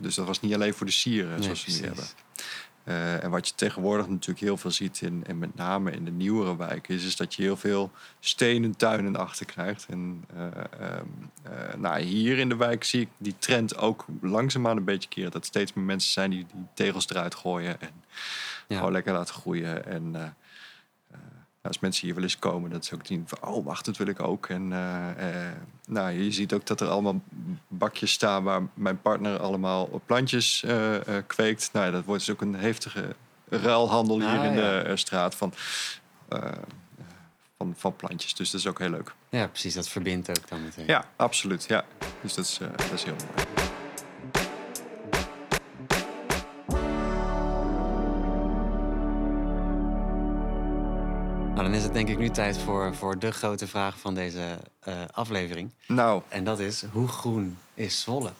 Dus 0.00 0.14
dat 0.14 0.26
was 0.26 0.40
niet 0.40 0.54
alleen 0.54 0.74
voor 0.74 0.86
de 0.86 0.92
sieren, 0.92 1.30
Nee, 1.34 1.42
zoals 1.42 1.64
we 1.64 1.72
nu 1.72 1.78
hebben. 1.86 2.04
En 3.22 3.30
wat 3.30 3.48
je 3.48 3.54
tegenwoordig 3.54 4.08
natuurlijk 4.08 4.40
heel 4.40 4.56
veel 4.56 4.70
ziet, 4.70 5.00
in, 5.00 5.24
en 5.26 5.38
met 5.38 5.54
name 5.54 5.90
in 5.90 6.04
de 6.04 6.10
nieuwere 6.10 6.56
wijken, 6.56 6.94
is, 6.94 7.04
is 7.04 7.16
dat 7.16 7.34
je 7.34 7.42
heel 7.42 7.56
veel 7.56 7.90
stenen 8.20 8.76
tuinen 8.76 9.16
achter 9.16 9.46
krijgt. 9.46 9.86
En 9.90 10.24
eh, 10.36 10.46
ehm, 10.46 11.04
eh, 11.42 11.74
nou, 11.76 12.00
hier 12.00 12.38
in 12.38 12.48
de 12.48 12.56
wijk 12.56 12.84
zie 12.84 13.00
ik 13.00 13.08
die 13.18 13.34
trend 13.38 13.76
ook 13.76 14.04
langzaamaan 14.20 14.76
een 14.76 14.84
beetje 14.84 15.08
keren. 15.08 15.30
Dat 15.30 15.46
steeds 15.46 15.72
meer 15.72 15.84
mensen 15.84 16.12
zijn 16.12 16.30
die, 16.30 16.46
die 16.54 16.64
tegels 16.74 17.08
eruit 17.10 17.34
gooien 17.34 17.80
en 17.80 17.90
Ja. 18.68 18.76
gewoon 18.76 18.92
lekker 18.92 19.12
laten 19.12 19.34
groeien. 19.34 19.86
En 19.86 20.34
als 21.62 21.78
mensen 21.78 22.06
hier 22.06 22.14
wel 22.14 22.22
eens 22.24 22.38
komen, 22.38 22.70
dat 22.70 22.84
ze 22.84 22.94
ook 22.94 23.06
zien 23.06 23.24
van, 23.26 23.48
oh 23.48 23.64
wacht, 23.64 23.84
dat 23.84 23.96
wil 23.96 24.06
ik 24.06 24.20
ook. 24.20 24.46
En 24.48 24.72
eh, 24.72 25.46
eh, 25.46 25.52
nou, 25.86 26.10
je 26.10 26.32
ziet 26.32 26.52
ook 26.52 26.66
dat 26.66 26.80
er 26.80 26.88
allemaal 26.88 27.20
bakjes 27.68 28.12
staan 28.12 28.42
waar 28.42 28.62
mijn 28.74 29.00
partner 29.00 29.38
allemaal 29.38 30.02
plantjes 30.06 30.62
eh, 30.62 30.96
kweekt. 31.26 31.70
Nou, 31.72 31.86
ja, 31.86 31.92
dat 31.92 32.04
wordt 32.04 32.26
dus 32.26 32.34
ook 32.34 32.40
een 32.40 32.54
heftige 32.54 33.16
ruilhandel 33.48 34.20
hier 34.20 34.38
Ah, 34.38 34.44
in 34.44 34.52
ja. 34.52 34.82
de 34.82 34.96
straat 34.96 35.34
van, 35.34 35.52
van, 37.56 37.74
van 37.76 37.96
plantjes. 37.96 38.34
Dus 38.34 38.50
dat 38.50 38.60
is 38.60 38.66
ook 38.66 38.78
heel 38.78 38.90
leuk. 38.90 39.14
ja, 39.28 39.46
precies. 39.46 39.74
Dat 39.74 39.88
verbindt 39.88 40.28
ook 40.28 40.48
dan 40.48 40.62
meteen. 40.62 40.86
Ja, 40.86 41.04
absoluut. 41.16 41.64
Ja. 41.68 41.84
Dus 42.20 42.34
dat 42.34 42.44
is, 42.44 42.58
dat 42.58 42.92
is 42.92 43.04
heel 43.04 43.14
mooi. 43.34 43.70
Nou, 51.60 51.72
dan 51.72 51.80
is 51.80 51.86
het 51.86 51.94
denk 51.96 52.08
ik 52.08 52.18
nu 52.18 52.30
tijd 52.30 52.58
voor, 52.58 52.94
voor 52.94 53.18
de 53.18 53.30
grote 53.32 53.66
vraag 53.66 53.98
van 53.98 54.14
deze 54.14 54.58
eh, 54.80 54.94
aflevering. 55.12 55.70
Nou, 55.86 56.22
En 56.28 56.44
dat 56.44 56.58
is, 56.58 56.84
hoe 56.92 57.08
groen 57.08 57.58
is 57.74 58.00
Zwolle? 58.00 58.30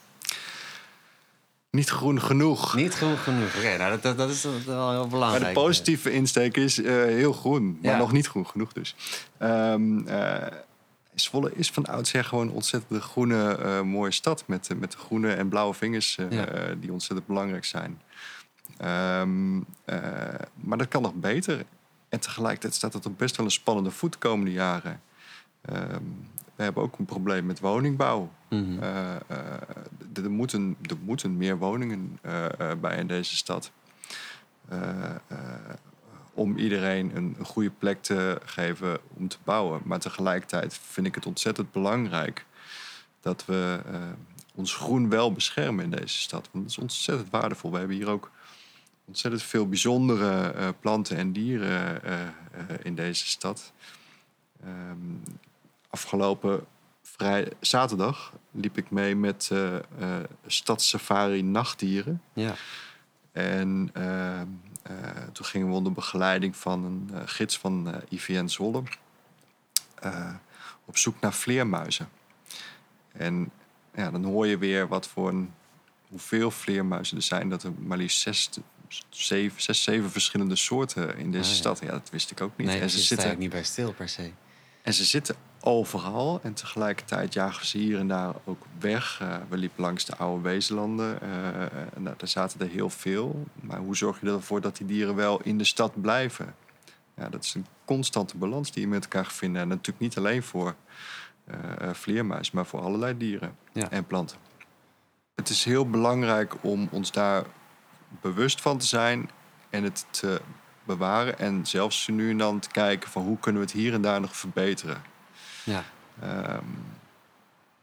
niet 1.71 1.89
groen 1.89 2.21
genoeg. 2.21 2.75
Niet 2.75 2.93
groen 2.93 3.17
genoeg. 3.17 3.55
Oké, 3.57 3.77
nou 3.77 3.99
dat, 4.01 4.17
dat, 4.17 4.29
is 4.29 4.43
wel 4.65 4.89
heel 4.91 4.99
Maar 4.99 5.07
belangrijk. 5.07 5.45
de 5.55 5.61
positieve 5.61 6.11
insteek 6.11 6.57
is 6.57 6.81
eh, 6.81 6.93
heel 6.93 7.33
groen, 7.33 7.79
maar 7.81 7.91
Ja. 7.91 7.97
nog 7.97 8.11
niet 8.11 8.27
groen 8.27 8.47
genoeg 8.47 8.73
dus. 8.73 8.95
Ehm 9.37 10.07
eh, 10.07 10.47
Zwolle 11.15 11.51
is 11.55 11.71
van 11.71 11.85
oudsher 11.85 12.23
gewoon 12.23 12.47
een 12.47 12.53
ontzettend 12.53 13.01
groene, 13.03 13.83
mooie 13.83 14.11
stad. 14.11 14.43
Met, 14.47 14.69
met 14.79 14.91
de 14.91 14.97
groene 14.97 15.33
en 15.33 15.49
blauwe 15.49 15.73
vingers 15.73 16.17
Ja. 16.29 16.45
die 16.79 16.91
ontzettend 16.91 17.27
belangrijk 17.27 17.65
zijn. 17.65 18.01
Ehm, 18.77 19.57
eh, 19.85 19.97
maar 20.55 20.77
dat 20.77 20.87
kan 20.87 21.01
nog 21.01 21.13
beter. 21.13 21.63
En 22.11 22.19
tegelijkertijd 22.19 22.73
staat 22.73 22.93
het 22.93 23.05
op 23.05 23.17
best 23.17 23.35
wel 23.35 23.45
een 23.45 23.51
spannende 23.51 23.91
voet 23.91 24.11
de 24.11 24.17
komende 24.17 24.51
jaren. 24.51 25.01
Ehm, 25.61 26.03
we 26.55 26.63
hebben 26.63 26.83
ook 26.83 26.99
een 26.99 27.05
probleem 27.05 27.45
met 27.45 27.59
woningbouw. 27.59 28.31
Mhm. 28.49 28.83
Eh, 28.83 29.15
eh, 29.15 29.23
er, 30.13 30.31
moeten, 30.31 30.75
er 30.81 30.97
moeten 31.03 31.37
meer 31.37 31.57
woningen 31.57 32.19
eh, 32.21 32.71
bij 32.81 32.97
in 32.97 33.07
deze 33.07 33.35
stad. 33.35 33.71
Om 36.33 36.57
iedereen 36.57 37.15
een, 37.15 37.35
een 37.39 37.45
goede 37.45 37.69
plek 37.69 38.01
te 38.01 38.41
geven 38.45 38.99
om 39.13 39.27
te 39.27 39.37
bouwen. 39.43 39.81
Maar 39.83 39.99
tegelijkertijd 39.99 40.79
vind 40.83 41.07
ik 41.07 41.15
het 41.15 41.25
ontzettend 41.25 41.71
belangrijk 41.71 42.45
dat 43.21 43.45
we 43.45 43.79
ons 44.55 44.75
groen 44.75 45.09
wel 45.09 45.33
beschermen 45.33 45.83
in 45.83 45.91
deze 45.91 46.19
stad. 46.19 46.49
Want 46.51 46.63
dat 46.63 46.73
is 46.73 46.77
ontzettend 46.77 47.29
waardevol. 47.29 47.71
We 47.71 47.77
hebben 47.77 47.95
hier 47.95 48.09
ook 48.09 48.31
ontzettend 49.11 49.43
veel 49.43 49.67
bijzondere 49.67 50.51
eh, 50.51 50.69
planten 50.79 51.17
en 51.17 51.31
dieren 51.31 52.03
eh, 52.03 52.21
eh, 52.21 52.29
in 52.83 52.95
deze 52.95 53.27
stad. 53.27 53.73
Ehm, 54.63 55.33
afgelopen 55.89 56.65
vrij, 57.01 57.51
zaterdag 57.59 58.33
liep 58.51 58.77
ik 58.77 58.91
mee 58.91 59.15
met 59.15 59.51
Stadssafari 60.47 61.41
Nachtdieren. 61.43 62.21
Ja. 62.33 62.53
En 63.31 63.89
ehm, 63.93 64.47
eh, 64.83 65.23
toen 65.31 65.45
gingen 65.45 65.67
we 65.67 65.73
onder 65.73 65.91
begeleiding 65.91 66.55
van 66.55 66.83
een 66.83 67.27
gids 67.27 67.57
van 67.57 68.01
IVN 68.09 68.47
Zwolle 68.47 68.83
op 70.85 70.97
zoek 70.97 71.19
naar 71.19 71.33
vleermuizen. 71.33 72.09
En 73.11 73.51
ja, 73.95 74.11
dan 74.11 74.23
hoor 74.23 74.47
je 74.47 74.57
weer 74.57 74.87
wat 74.87 75.07
voor 75.07 75.29
een, 75.29 75.53
hoeveel 76.07 76.51
vleermuizen 76.51 77.17
er 77.17 77.23
zijn. 77.23 77.49
Dat 77.49 77.63
er 77.63 77.71
maar 77.77 77.97
liefst 77.97 78.19
zeven, 79.09 79.61
zes, 79.61 79.83
zeven 79.83 80.11
verschillende 80.11 80.55
soorten 80.55 81.17
in 81.17 81.31
deze 81.31 81.49
ja. 81.49 81.55
stad. 81.55 81.79
Ja, 81.79 81.91
dat 81.91 82.09
wist 82.11 82.31
ik 82.31 82.41
ook 82.41 82.57
niet. 82.57 82.67
Nee, 82.67 82.79
en, 82.79 82.89
ze 82.89 82.99
zitten, 82.99 83.37
niet 83.37 83.49
bij 83.49 83.63
stil 83.63 83.93
per 83.93 84.09
se. 84.09 84.31
en 84.81 84.93
ze 84.93 85.03
zitten 85.03 85.35
overal. 85.61 86.39
En 86.43 86.53
tegelijkertijd 86.53 87.33
jagen 87.33 87.65
ze 87.65 87.77
hier 87.77 87.99
en 87.99 88.07
daar 88.07 88.33
ook 88.43 88.65
weg. 88.79 89.19
Eh, 89.21 89.35
we 89.49 89.57
liepen 89.57 89.83
langs 89.83 90.05
de 90.05 90.15
oude 90.15 90.41
wezenlanden. 90.41 91.21
en 91.95 92.03
daar, 92.03 92.15
zaten 92.23 92.59
er 92.59 92.69
heel 92.69 92.89
veel. 92.89 93.47
Maar 93.53 93.79
hoe 93.79 93.95
zorg 93.95 94.21
je 94.21 94.27
ervoor 94.27 94.61
dat 94.61 94.77
die 94.77 94.87
dieren 94.87 95.15
wel 95.15 95.41
in 95.41 95.57
de 95.57 95.63
stad 95.63 96.01
blijven? 96.01 96.55
ja, 97.21 97.29
dat 97.29 97.43
is 97.43 97.53
een 97.53 97.65
constante 97.85 98.37
balans 98.37 98.71
die 98.71 98.81
je 98.81 98.87
met 98.87 99.03
elkaar 99.03 99.25
vinden. 99.25 99.61
En 99.61 99.67
natuurlijk 99.67 99.99
niet 99.99 100.17
alleen 100.17 100.43
voor 100.43 100.75
uh, 101.47 101.93
vleermuis, 101.93 102.51
maar 102.51 102.65
voor 102.65 102.81
allerlei 102.81 103.17
dieren 103.17 103.55
en 103.73 104.05
planten. 104.05 104.37
Het 105.35 105.49
is 105.49 105.63
heel 105.63 105.89
belangrijk 105.89 106.55
om 106.61 106.87
ons 106.91 107.11
daar 107.11 107.45
bewust 108.21 108.61
van 108.61 108.77
te 108.77 108.85
zijn 108.85 109.29
en 109.69 109.83
het 109.83 110.05
te 110.09 110.41
bewaren. 110.83 111.39
En 111.39 111.65
zelfs 111.65 112.07
nu 112.07 112.29
en 112.29 112.37
dan 112.37 112.59
te 112.59 112.69
kijken 112.69 113.09
van 113.09 113.23
hoe 113.23 113.39
kunnen 113.39 113.61
we 113.61 113.67
het 113.67 113.77
hier 113.77 113.93
en 113.93 114.01
daar 114.01 114.21
nog 114.21 114.35
verbeteren. 114.35 115.01
Ja. 115.63 115.83
Ehm, 116.21 116.65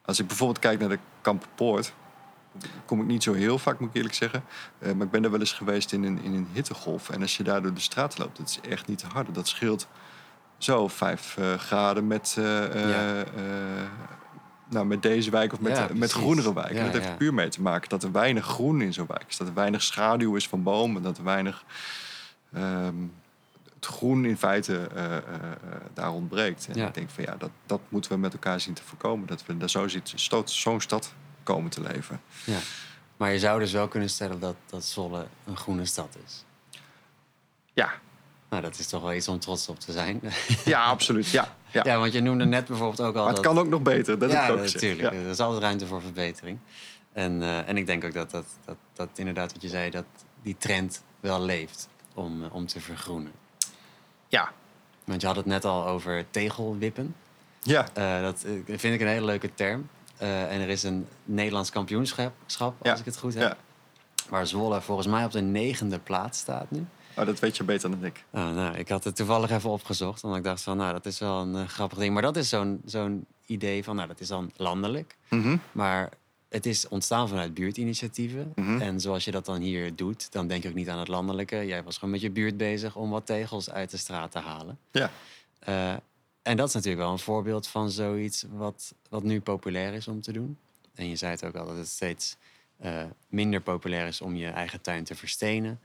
als 0.04 0.18
ik 0.18 0.26
bijvoorbeeld 0.26 0.58
kijk 0.58 0.80
naar 0.80 0.88
de 0.88 0.98
Kampenpoort, 1.20 1.92
kom 2.84 3.00
ik 3.00 3.06
niet 3.06 3.22
zo 3.22 3.32
heel 3.32 3.58
vaak, 3.58 3.78
moet 3.78 3.88
ik 3.88 3.94
eerlijk 3.94 4.14
zeggen. 4.14 4.44
Uh, 4.78 4.92
maar 4.92 5.06
ik 5.06 5.12
ben 5.12 5.24
er 5.24 5.30
wel 5.30 5.40
eens 5.40 5.52
geweest 5.52 5.92
in 5.92 6.04
een, 6.04 6.22
in 6.22 6.34
een 6.34 6.48
hittegolf. 6.52 7.10
En 7.10 7.20
als 7.20 7.36
je 7.36 7.42
daar 7.42 7.62
door 7.62 7.74
de 7.74 7.80
straat 7.80 8.18
loopt, 8.18 8.36
dat 8.36 8.48
is 8.48 8.70
echt 8.70 8.86
niet 8.86 8.98
te 8.98 9.06
harde. 9.06 9.32
Dat 9.32 9.48
scheelt 9.48 9.88
zo 10.58 10.88
vijf 10.88 11.36
uh, 11.38 11.54
graden 11.54 12.06
met, 12.06 12.36
uh, 12.38 12.90
ja. 12.90 13.24
Nou, 14.68 14.86
met 14.86 15.02
deze 15.02 15.30
wijk 15.30 15.52
of 15.52 15.60
met, 15.60 15.76
ja, 15.76 15.88
met 15.94 16.12
groenere 16.12 16.54
wijken. 16.54 16.76
Ja, 16.76 16.90
dat 16.90 17.02
heeft 17.02 17.16
puur 17.16 17.34
mee 17.34 17.48
te 17.48 17.62
maken 17.62 17.88
dat 17.88 18.02
er 18.02 18.12
weinig 18.12 18.44
groen 18.44 18.80
in 18.80 18.92
zo'n 18.92 19.06
wijk 19.06 19.24
is. 19.28 19.36
Dat 19.36 19.48
er 19.48 19.54
weinig 19.54 19.82
schaduw 19.82 20.36
is 20.36 20.48
van 20.48 20.62
bomen. 20.62 21.02
Dat 21.02 21.18
er 21.18 21.24
weinig... 21.24 21.64
Um, 22.56 23.12
het 23.74 23.86
groen 23.86 24.24
in 24.24 24.36
feite 24.36 24.88
uh, 24.96 25.04
uh, 25.04 25.18
daar 25.94 26.12
ontbreekt. 26.12 26.68
En 26.68 26.86
ik 26.86 26.94
denk 26.94 27.10
van 27.10 27.24
ja, 27.24 27.36
dat, 27.36 27.50
dat 27.66 27.80
moeten 27.88 28.10
we 28.10 28.18
met 28.18 28.32
elkaar 28.32 28.60
zien 28.60 28.74
te 28.74 28.82
voorkomen. 28.82 29.26
Dat 29.26 29.46
we 29.46 29.56
daar 29.56 29.70
zo 29.70 29.88
zo'n 30.44 30.80
stad 30.80 31.12
komen 31.42 31.70
te 31.70 31.80
leven. 31.80 32.20
Ja. 32.44 32.58
Maar 33.16 33.32
je 33.32 33.38
zou 33.38 33.60
dus 33.60 33.72
wel 33.72 33.88
kunnen 33.88 34.08
stellen 34.08 34.40
dat, 34.40 34.54
dat 34.66 34.84
Zwolle 34.84 35.26
een 35.46 35.56
groene 35.56 35.84
stad 35.84 36.16
is. 36.26 36.44
Ja. 37.72 37.92
Nou, 38.50 38.62
dat 38.62 38.78
is 38.78 38.86
toch 38.86 39.02
wel 39.02 39.12
iets 39.12 39.28
om 39.28 39.38
trots 39.38 39.68
op 39.68 39.80
te 39.80 39.92
zijn. 39.92 40.20
Ja, 40.64 40.84
absoluut. 40.84 41.30
Ja, 41.30 41.56
ja. 41.70 41.82
ja 41.84 41.98
want 41.98 42.12
je 42.12 42.20
noemde 42.20 42.44
net 42.44 42.66
bijvoorbeeld 42.66 43.00
ook 43.00 43.16
al. 43.16 43.24
Maar 43.24 43.32
het 43.32 43.42
kan 43.42 43.58
ook 43.58 43.68
nog 43.68 43.82
beter. 43.82 44.18
Dat 44.18 44.30
ja, 44.30 44.48
ook 44.48 44.58
natuurlijk. 44.58 45.12
Ja. 45.12 45.20
Er 45.20 45.26
is 45.26 45.38
altijd 45.38 45.62
ruimte 45.62 45.86
voor 45.86 46.00
verbetering. 46.00 46.58
En, 47.12 47.40
uh, 47.40 47.68
en 47.68 47.76
ik 47.76 47.86
denk 47.86 48.04
ook 48.04 48.12
dat, 48.12 48.30
dat, 48.30 48.44
dat, 48.64 48.76
dat 48.92 49.08
inderdaad 49.14 49.52
wat 49.52 49.62
je 49.62 49.68
zei, 49.68 49.90
dat 49.90 50.04
die 50.42 50.56
trend 50.58 51.02
wel 51.20 51.40
leeft 51.40 51.88
om, 52.14 52.44
om 52.44 52.66
te 52.66 52.80
vergroenen. 52.80 53.32
Ja. 54.28 54.52
Want 55.04 55.20
je 55.20 55.26
had 55.26 55.36
het 55.36 55.46
net 55.46 55.64
al 55.64 55.86
over 55.86 56.24
tegelwippen. 56.30 57.14
Ja. 57.62 57.86
Uh, 57.98 58.22
dat 58.22 58.44
vind 58.66 58.94
ik 58.94 59.00
een 59.00 59.06
hele 59.06 59.26
leuke 59.26 59.54
term. 59.54 59.88
En 60.18 60.60
er 60.60 60.68
is 60.68 60.82
een 60.82 61.06
Nederlands 61.24 61.70
kampioenschap, 61.70 62.32
als 62.82 63.00
ik 63.00 63.04
het 63.04 63.18
goed 63.18 63.34
heb. 63.34 63.42
Ja. 63.42 63.56
Waar 64.28 64.46
Zwolle 64.46 64.80
volgens 64.80 65.06
mij 65.06 65.24
op 65.24 65.32
de 65.32 65.40
negende 65.40 65.98
plaats 65.98 66.38
staat 66.38 66.70
nu. 66.70 66.86
Oh, 67.18 67.26
dat 67.26 67.38
weet 67.38 67.56
je 67.56 67.64
beter 67.64 67.90
dan 67.90 68.04
ik. 68.04 68.24
Oh, 68.30 68.54
nou, 68.54 68.76
ik 68.76 68.88
had 68.88 69.04
het 69.04 69.16
toevallig 69.16 69.50
even 69.50 69.70
opgezocht. 69.70 70.20
Want 70.20 70.36
ik 70.36 70.44
dacht 70.44 70.62
van, 70.62 70.76
nou, 70.76 70.92
dat 70.92 71.06
is 71.06 71.18
wel 71.18 71.40
een 71.40 71.54
uh, 71.54 71.68
grappig 71.68 71.98
ding. 71.98 72.12
Maar 72.12 72.22
dat 72.22 72.36
is 72.36 72.48
zo'n 72.48 72.80
zo'n 72.84 73.26
idee 73.46 73.84
van, 73.84 73.96
nou, 73.96 74.08
dat 74.08 74.20
is 74.20 74.28
dan 74.28 74.52
landelijk. 74.56 75.16
Mm 75.28 75.42
-hmm. 75.42 75.60
Maar 75.72 76.10
het 76.48 76.66
is 76.66 76.88
ontstaan 76.88 77.28
vanuit 77.28 77.54
buurtinitiatieven. 77.54 78.52
Mm 78.54 78.64
-hmm. 78.64 78.80
En 78.80 79.00
zoals 79.00 79.24
je 79.24 79.30
dat 79.30 79.44
dan 79.44 79.60
hier 79.60 79.96
doet, 79.96 80.32
dan 80.32 80.46
denk 80.46 80.64
ik 80.64 80.70
ook 80.70 80.76
niet 80.76 80.88
aan 80.88 80.98
het 80.98 81.08
landelijke. 81.08 81.66
Jij 81.66 81.82
was 81.82 81.94
gewoon 81.94 82.10
met 82.10 82.20
je 82.20 82.30
buurt 82.30 82.56
bezig 82.56 82.96
om 82.96 83.10
wat 83.10 83.26
tegels 83.26 83.70
uit 83.70 83.90
de 83.90 83.96
straat 83.96 84.30
te 84.30 84.38
halen. 84.38 84.78
Ja. 84.90 85.10
Uh, 85.68 85.92
en 86.42 86.56
dat 86.56 86.68
is 86.68 86.74
natuurlijk 86.74 87.02
wel 87.02 87.12
een 87.12 87.18
voorbeeld 87.18 87.66
van 87.66 87.90
zoiets 87.90 88.44
wat, 88.50 88.94
wat 89.08 89.22
nu 89.22 89.40
populair 89.40 89.92
is 89.92 90.08
om 90.08 90.20
te 90.20 90.32
doen. 90.32 90.58
En 90.94 91.08
je 91.08 91.16
zei 91.16 91.30
het 91.30 91.44
ook 91.44 91.54
al 91.54 91.66
dat 91.66 91.76
het 91.76 91.88
steeds 91.88 92.36
uh, 92.84 93.02
minder 93.28 93.60
populair 93.60 94.06
is 94.06 94.20
om 94.20 94.36
je 94.36 94.46
eigen 94.46 94.80
tuin 94.80 95.04
te 95.04 95.14
verstenen. 95.14 95.80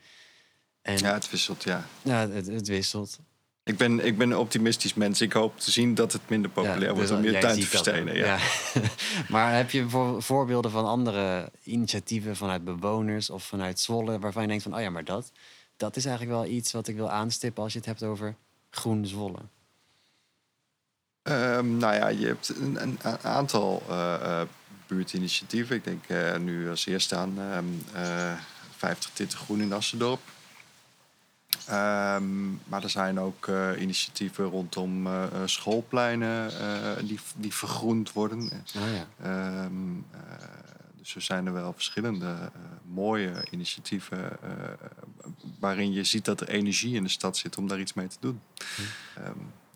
En, 0.83 0.97
ja, 0.97 1.13
het 1.13 1.29
wisselt, 1.29 1.63
ja. 1.63 1.85
Ja, 2.01 2.29
het, 2.29 2.47
het 2.47 2.67
wisselt. 2.67 3.19
Ik 3.63 3.77
ben, 3.77 4.05
ik 4.05 4.17
ben 4.17 4.31
een 4.31 4.37
optimistisch 4.37 4.93
mens. 4.93 5.21
Ik 5.21 5.33
hoop 5.33 5.59
te 5.59 5.71
zien 5.71 5.95
dat 5.95 6.13
het 6.13 6.21
minder 6.29 6.51
populair 6.51 6.81
ja, 6.81 6.93
wordt 6.93 7.09
dus 7.09 7.17
om 7.17 7.23
je 7.23 7.37
tuin 7.37 7.59
te 7.59 7.67
verstenen. 7.67 8.15
Ja. 8.15 8.25
ja. 8.25 8.39
maar 9.29 9.55
heb 9.55 9.71
je 9.71 9.89
voor, 9.89 10.23
voorbeelden 10.23 10.71
van 10.71 10.85
andere 10.85 11.51
initiatieven 11.63 12.35
vanuit 12.35 12.63
bewoners 12.63 13.29
of 13.29 13.43
vanuit 13.43 13.79
Zwolle... 13.79 14.19
waarvan 14.19 14.41
je 14.41 14.47
denkt 14.47 14.63
van, 14.63 14.75
oh 14.75 14.81
ja, 14.81 14.89
maar 14.89 15.03
dat, 15.03 15.31
dat 15.77 15.95
is 15.95 16.05
eigenlijk 16.05 16.37
wel 16.37 16.45
iets 16.45 16.71
wat 16.71 16.87
ik 16.87 16.95
wil 16.95 17.09
aanstippen... 17.09 17.63
als 17.63 17.73
je 17.73 17.77
het 17.77 17.87
hebt 17.87 18.03
over 18.03 18.35
groen 18.69 19.05
Zwolle? 19.05 19.39
Um, 21.23 21.77
nou 21.77 21.95
ja, 21.95 22.07
je 22.07 22.25
hebt 22.25 22.49
een, 22.49 22.81
een 22.81 22.99
aantal 23.21 23.83
uh, 23.89 24.15
uh, 24.21 24.41
buurtinitiatieven. 24.87 25.75
Ik 25.75 25.83
denk 25.83 26.03
uh, 26.07 26.37
nu 26.37 26.69
als 26.69 26.85
eerste 26.85 27.15
aan 27.15 27.39
um, 27.39 27.83
50 28.77 29.09
Titten 29.13 29.37
Groen 29.37 29.61
in 29.61 29.73
Assendorp. 29.73 30.19
Um, 31.69 32.61
maar 32.65 32.83
er 32.83 32.89
zijn 32.89 33.19
ook 33.19 33.47
initiatieven 33.79 34.45
rondom 34.45 35.07
schoolpleinen 35.45 36.51
die, 37.05 37.19
die 37.35 37.53
vergroend 37.53 38.13
worden. 38.13 38.51
Oh, 38.75 38.81
ja. 38.93 39.69
dus 40.95 41.15
er 41.15 41.21
zijn 41.21 41.45
er 41.45 41.53
wel 41.53 41.73
verschillende 41.73 42.51
mooie 42.83 43.47
initiatieven 43.51 44.37
waarin 45.59 45.93
je 45.93 46.03
ziet 46.03 46.25
dat 46.25 46.41
er 46.41 46.49
energie 46.49 46.95
in 46.95 47.03
de 47.03 47.09
stad 47.09 47.37
zit 47.37 47.57
om 47.57 47.67
daar 47.67 47.79
iets 47.79 47.93
mee 47.93 48.07
te 48.07 48.17
doen. 48.19 48.41
Hm. 48.75 49.21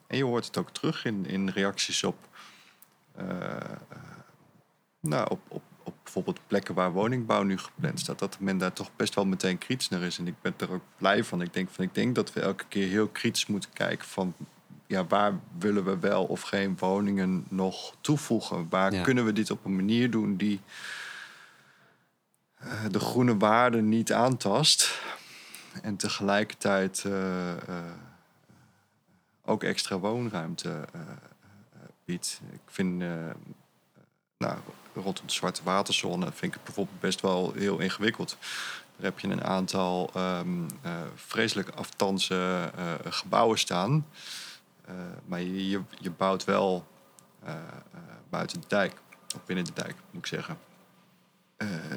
En 0.07 0.17
je 0.17 0.23
hoort 0.23 0.45
het 0.45 0.57
ook 0.57 0.71
terug 0.71 1.05
in, 1.05 1.25
in 1.25 1.49
reacties 1.49 2.03
op, 2.03 2.17
nou, 4.99 5.29
op, 5.29 5.39
op 5.47 5.63
bijvoorbeeld 6.13 6.47
plekken 6.47 6.75
waar 6.75 6.91
woningbouw 6.91 7.43
nu 7.43 7.57
gepland 7.57 7.99
staat. 7.99 8.19
Dat 8.19 8.39
men 8.39 8.57
daar 8.57 8.73
toch 8.73 8.95
best 8.95 9.15
wel 9.15 9.25
meteen 9.25 9.57
kritisch 9.57 9.89
naar 9.89 10.01
is. 10.01 10.17
En 10.17 10.27
ik 10.27 10.41
ben 10.41 10.53
er 10.57 10.71
ook 10.71 10.83
blij 10.97 11.23
van. 11.23 11.41
Ik 11.41 11.53
denk, 11.53 11.69
van, 11.69 11.83
ik 11.83 11.95
denk 11.95 12.15
dat 12.15 12.33
we 12.33 12.41
elke 12.41 12.65
keer 12.67 12.87
heel 12.87 13.07
kritisch 13.07 13.45
moeten 13.45 13.69
kijken 13.73 14.07
van 14.07 14.33
ja, 14.85 15.05
waar 15.05 15.39
willen 15.59 15.83
we 15.83 15.99
wel 15.99 16.25
of 16.25 16.41
geen 16.41 16.77
woningen 16.79 17.45
nog 17.49 17.95
toevoegen? 18.01 18.67
Waar 18.69 19.01
kunnen 19.01 19.25
we 19.25 19.33
dit 19.33 19.51
op 19.51 19.65
een 19.65 19.75
manier 19.75 20.11
doen 20.11 20.35
die 20.35 20.61
uh, 22.63 22.71
de 22.91 22.99
groene 22.99 23.37
waarde 23.37 23.81
niet 23.81 24.13
aantast 24.13 25.01
en 25.81 25.95
tegelijkertijd 25.95 27.03
uh, 27.07 27.53
ook 29.45 29.63
extra 29.63 29.99
woonruimte 29.99 30.85
biedt. 32.05 32.41
Ik 32.51 32.59
vind, 32.65 32.97
nou, 34.37 34.57
rondom 35.01 35.25
de 35.25 35.33
Zwarte 35.33 35.63
Waterzone 35.63 36.25
vind 36.25 36.43
ik 36.43 36.53
het 36.53 36.63
bijvoorbeeld 36.63 36.99
best 36.99 37.21
wel 37.21 37.53
heel 37.55 37.79
ingewikkeld. 37.79 38.37
Daar 38.95 39.05
heb 39.05 39.19
je 39.19 39.27
een 39.27 39.43
aantal 39.43 40.11
um, 40.15 40.65
uh, 40.85 40.91
vreselijk 41.15 41.69
aftanse 41.69 42.71
gebouwen 43.09 43.59
staan. 43.59 44.05
maar 45.25 45.41
je, 45.41 45.81
je, 45.99 46.11
bouwt 46.11 46.43
wel 46.43 46.87
buiten 48.29 48.61
de 48.61 48.67
dijk, 48.67 48.93
of 49.35 49.45
binnen 49.45 49.65
de 49.65 49.73
dijk 49.73 49.95
moet 50.11 50.21
ik 50.21 50.27
zeggen. 50.27 50.57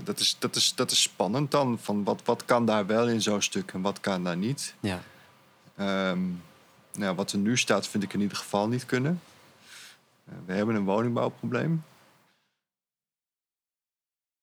dat, 0.04 0.18
is, 0.18 0.36
dat, 0.38 0.56
is, 0.56 0.74
dat 0.74 0.90
is 0.90 1.02
spannend 1.02 1.50
dan. 1.50 1.78
Van 1.78 2.04
wat, 2.04 2.20
wat 2.24 2.44
kan 2.44 2.66
daar 2.66 2.86
wel 2.86 3.08
in 3.08 3.22
zo'n 3.22 3.42
stuk 3.42 3.72
en 3.72 3.80
wat 3.80 4.00
kan 4.00 4.24
daar 4.24 4.36
niet? 4.36 4.74
Ja. 4.80 5.00
Um, 6.10 6.42
nou, 6.92 7.16
wat 7.16 7.32
er 7.32 7.38
nu 7.38 7.58
staat, 7.58 7.88
vind 7.88 8.02
ik 8.02 8.12
in 8.12 8.20
ieder 8.20 8.36
geval 8.36 8.68
niet 8.68 8.86
kunnen. 8.86 9.20
We 10.46 10.52
hebben 10.52 10.74
een 10.74 10.84
woningbouwprobleem. 10.84 11.84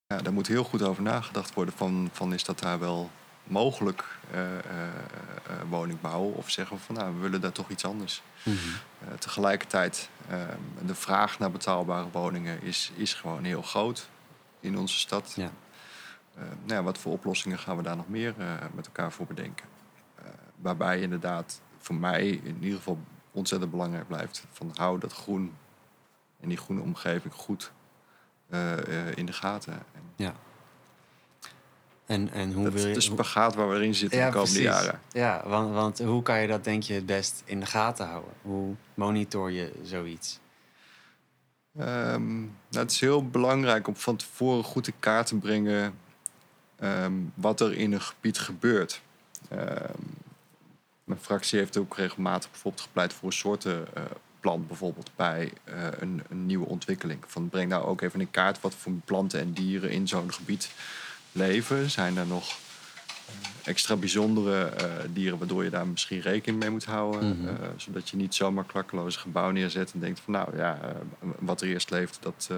Ja, 0.08 0.18
daar 0.18 0.34
moet 0.34 0.48
heel 0.48 0.64
goed 0.64 0.82
over 0.82 1.04
nagedacht 1.04 1.54
worden 1.54 1.74
van, 1.74 2.10
van 2.12 2.34
is 2.34 2.44
dat 2.44 2.60
daar 2.60 2.80
wel 2.80 3.12
mogelijk 3.44 4.06
uh, 4.34 4.42
uh, 4.42 4.58
woningbouw 5.70 6.24
of 6.24 6.50
zeggen 6.50 6.78
we 6.78 6.84
van 6.84 6.96
nou 6.96 7.14
we 7.14 7.20
willen 7.20 7.42
daar 7.42 7.52
toch 7.52 7.70
iets 7.70 7.86
anders. 7.86 8.22
Mm 8.44 8.56
-hmm. 8.56 9.18
tegelijkertijd 9.18 10.10
de 10.86 10.96
vraag 10.96 11.40
naar 11.40 11.52
betaalbare 11.52 12.08
woningen 12.12 12.62
is, 12.62 12.92
is 12.96 13.14
gewoon 13.14 13.44
heel 13.44 13.62
groot 13.62 14.10
in 14.60 14.78
onze 14.78 14.98
stad. 14.98 15.34
Ja. 15.36 15.52
nou, 16.64 16.84
wat 16.84 16.98
voor 16.98 17.12
oplossingen 17.12 17.60
gaan 17.60 17.78
we 17.78 17.84
daar 17.84 17.96
nog 17.96 18.10
meer 18.10 18.34
met 18.74 18.86
elkaar 18.86 19.12
voor 19.12 19.26
bedenken? 19.26 19.68
waarbij 20.56 21.02
inderdaad 21.02 21.62
voor 21.78 21.96
mij 21.96 22.28
in 22.28 22.58
ieder 22.60 22.78
geval 22.78 23.00
ontzettend 23.32 23.72
belangrijk 23.72 24.08
blijft. 24.08 24.46
Van 24.52 24.72
hou 24.76 25.00
dat 25.00 25.14
groen 25.14 25.54
en 26.40 26.50
die 26.50 26.58
groene 26.58 26.82
omgeving 26.82 27.34
goed 27.34 27.72
in 29.16 29.26
de 29.26 29.34
gaten. 29.34 29.74
En 29.74 30.02
ja. 30.16 30.34
En, 32.06 32.32
en 32.32 32.54
hoe 32.54 32.70
wil 32.70 32.88
je... 32.88 32.94
De 32.94 33.02
spagaat 33.02 33.56
waar 33.56 33.70
we 33.70 33.86
in 33.86 33.96
zitten 33.96 34.20
ja, 34.20 34.26
de 34.26 34.32
komende 34.32 34.62
precies. 34.62 34.82
jaren. 34.82 35.02
Ja, 35.12 35.44
want, 35.46 35.74
want 35.74 36.00
hoe 36.00 36.22
kan 36.22 36.42
je 36.42 36.48
dat 36.48 36.64
denk 36.64 36.84
je 36.84 36.94
het 36.94 37.06
best 37.06 37.42
in 37.46 37.60
de 37.60 37.66
gaten 37.66 38.08
houden? 38.08 38.34
Hoe 38.42 38.76
monitor 38.94 39.52
je 39.52 39.72
zoiets? 39.84 40.40
Um, 41.80 42.40
nou, 42.70 42.84
het 42.84 42.92
is 42.92 43.00
heel 43.00 43.28
belangrijk 43.28 43.88
om 43.88 43.96
van 43.96 44.16
tevoren 44.16 44.64
goed 44.64 44.88
in 44.88 44.94
kaart 45.00 45.28
te 45.28 45.36
brengen 45.36 45.98
um, 46.80 47.32
wat 47.36 47.62
er 47.62 47.74
in 47.74 47.94
een 47.94 48.02
gebied 48.02 48.40
gebeurt. 48.40 49.02
Um, 49.52 50.16
mijn 51.04 51.20
fractie 51.20 51.60
heeft 51.60 51.78
ook 51.78 51.96
regelmatig 51.96 52.52
bijvoorbeeld 52.52 52.84
gepleit 52.84 53.14
voor 53.14 53.28
een 53.28 53.34
soortenplan, 53.34 54.08
bijvoorbeeld 54.56 55.12
bij 55.16 55.52
uh, 55.70 55.74
een, 56.00 56.24
een, 56.30 56.46
nieuwe 56.46 56.66
ontwikkeling. 56.66 57.24
Van 57.28 57.50
breng 57.50 57.70
nou 57.70 57.86
ook 57.86 58.02
even 58.02 58.20
in 58.20 58.32
kaart 58.32 58.62
wat 58.62 58.74
voor 58.76 58.92
planten 59.06 59.40
en 59.40 59.52
dieren 59.54 59.90
in 59.92 60.08
zo'n 60.08 60.34
gebied 60.34 60.72
leven. 61.32 61.90
Zijn 61.90 62.18
er 62.18 62.28
nog 62.28 62.58
extra 63.64 63.96
bijzondere 63.96 64.66
eh, 64.66 64.86
dieren, 65.14 65.38
waardoor 65.38 65.64
je 65.64 65.70
daar 65.70 65.88
misschien 65.88 66.20
rekening 66.20 66.60
mee 66.62 66.70
moet 66.70 66.86
houden. 66.86 67.40
Mhm. 67.40 67.48
eh, 67.48 67.54
zodat 67.76 68.10
je 68.10 68.18
niet 68.18 68.36
zomaar 68.36 68.66
klakkeloos 68.66 69.16
een 69.16 69.22
gebouw 69.22 69.52
neerzet 69.52 69.94
en 69.94 70.00
denkt 70.00 70.20
van 70.20 70.34
nou 70.34 70.58
ja, 70.58 70.80
eh, 70.82 70.90
wat 71.40 71.62
er 71.62 71.68
eerst 71.68 71.90
leeft, 71.90 72.18
dat 72.22 72.48
eh, 72.52 72.58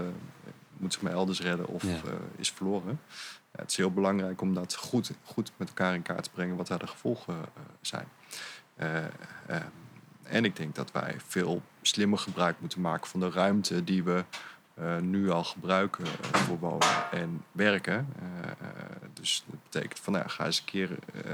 moet 0.78 0.94
zich 0.94 1.02
maar 1.02 1.12
elders 1.12 1.42
redden 1.42 1.68
of 1.68 1.84
Ja. 1.84 1.90
eh, 1.90 2.14
is 2.38 2.52
verloren. 2.52 3.00
Ja, 3.52 3.62
het 3.62 3.70
is 3.72 3.78
heel 3.78 3.92
belangrijk 3.92 4.42
om 4.42 4.54
dat 4.54 4.76
goed, 4.76 5.12
goed 5.24 5.52
met 5.58 5.68
elkaar 5.68 5.94
in 5.94 6.02
kaart 6.02 6.24
te 6.24 6.30
brengen, 6.30 6.56
wat 6.56 6.68
daar 6.68 6.80
de 6.80 6.88
gevolgen 6.88 7.34
eh, 7.34 7.62
zijn. 7.82 8.08
Eh, 8.76 8.98
eh, 9.06 9.62
en 10.30 10.46
ik 10.46 10.56
denk 10.56 10.76
dat 10.76 10.92
wij 10.92 11.16
veel 11.28 11.62
slimmer 11.82 12.20
gebruik 12.20 12.56
moeten 12.60 12.82
maken 12.82 13.08
van 13.08 13.20
de 13.20 13.30
ruimte 13.30 13.84
die 13.84 14.04
we 14.04 14.24
eh, 14.74 14.98
nu 14.98 15.30
al 15.30 15.44
gebruiken 15.44 16.06
eh, 16.06 16.40
voor 16.42 16.60
wonen 16.60 17.12
en 17.12 17.44
werken. 17.52 18.08
Eh, 18.20 18.68
dus 19.14 19.44
dat 19.48 19.60
betekent 19.64 20.00
van, 20.00 20.14
nou, 20.14 20.30
ga 20.30 20.46
eens 20.46 20.58
een 20.60 20.66
keer 20.66 20.90
eh 21.24 21.34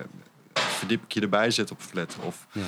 verdieping 0.53 1.23
erbij 1.23 1.51
zetten 1.51 1.75
op 1.75 1.81
flat. 1.81 2.15
Of 2.21 2.47
Ja. 2.51 2.65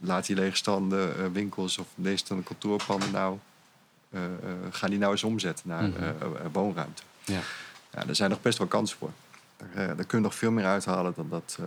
laat 0.00 0.26
die 0.26 0.36
leegstaande 0.36 1.30
winkels 1.32 1.78
of 1.78 1.86
leegstaande 1.94 2.42
kantoorpanden 2.42 3.10
nou... 3.10 3.38
ga 4.70 4.86
die 4.86 4.98
nou 4.98 5.12
eens 5.12 5.22
omzetten 5.24 5.68
naar 5.68 5.82
Mhm. 5.88 6.12
woonruimte. 6.52 7.02
Ja. 7.24 7.40
Ja, 7.92 8.06
er 8.06 8.14
zijn 8.14 8.30
nog 8.30 8.42
best 8.42 8.58
wel 8.58 8.66
kansen 8.66 8.98
voor. 8.98 9.10
Daar, 9.56 9.96
daar 9.96 10.06
kun 10.06 10.18
je 10.18 10.24
nog 10.24 10.34
veel 10.34 10.50
meer 10.50 10.64
uithalen 10.64 11.12
dan 11.16 11.28
dat, 11.28 11.58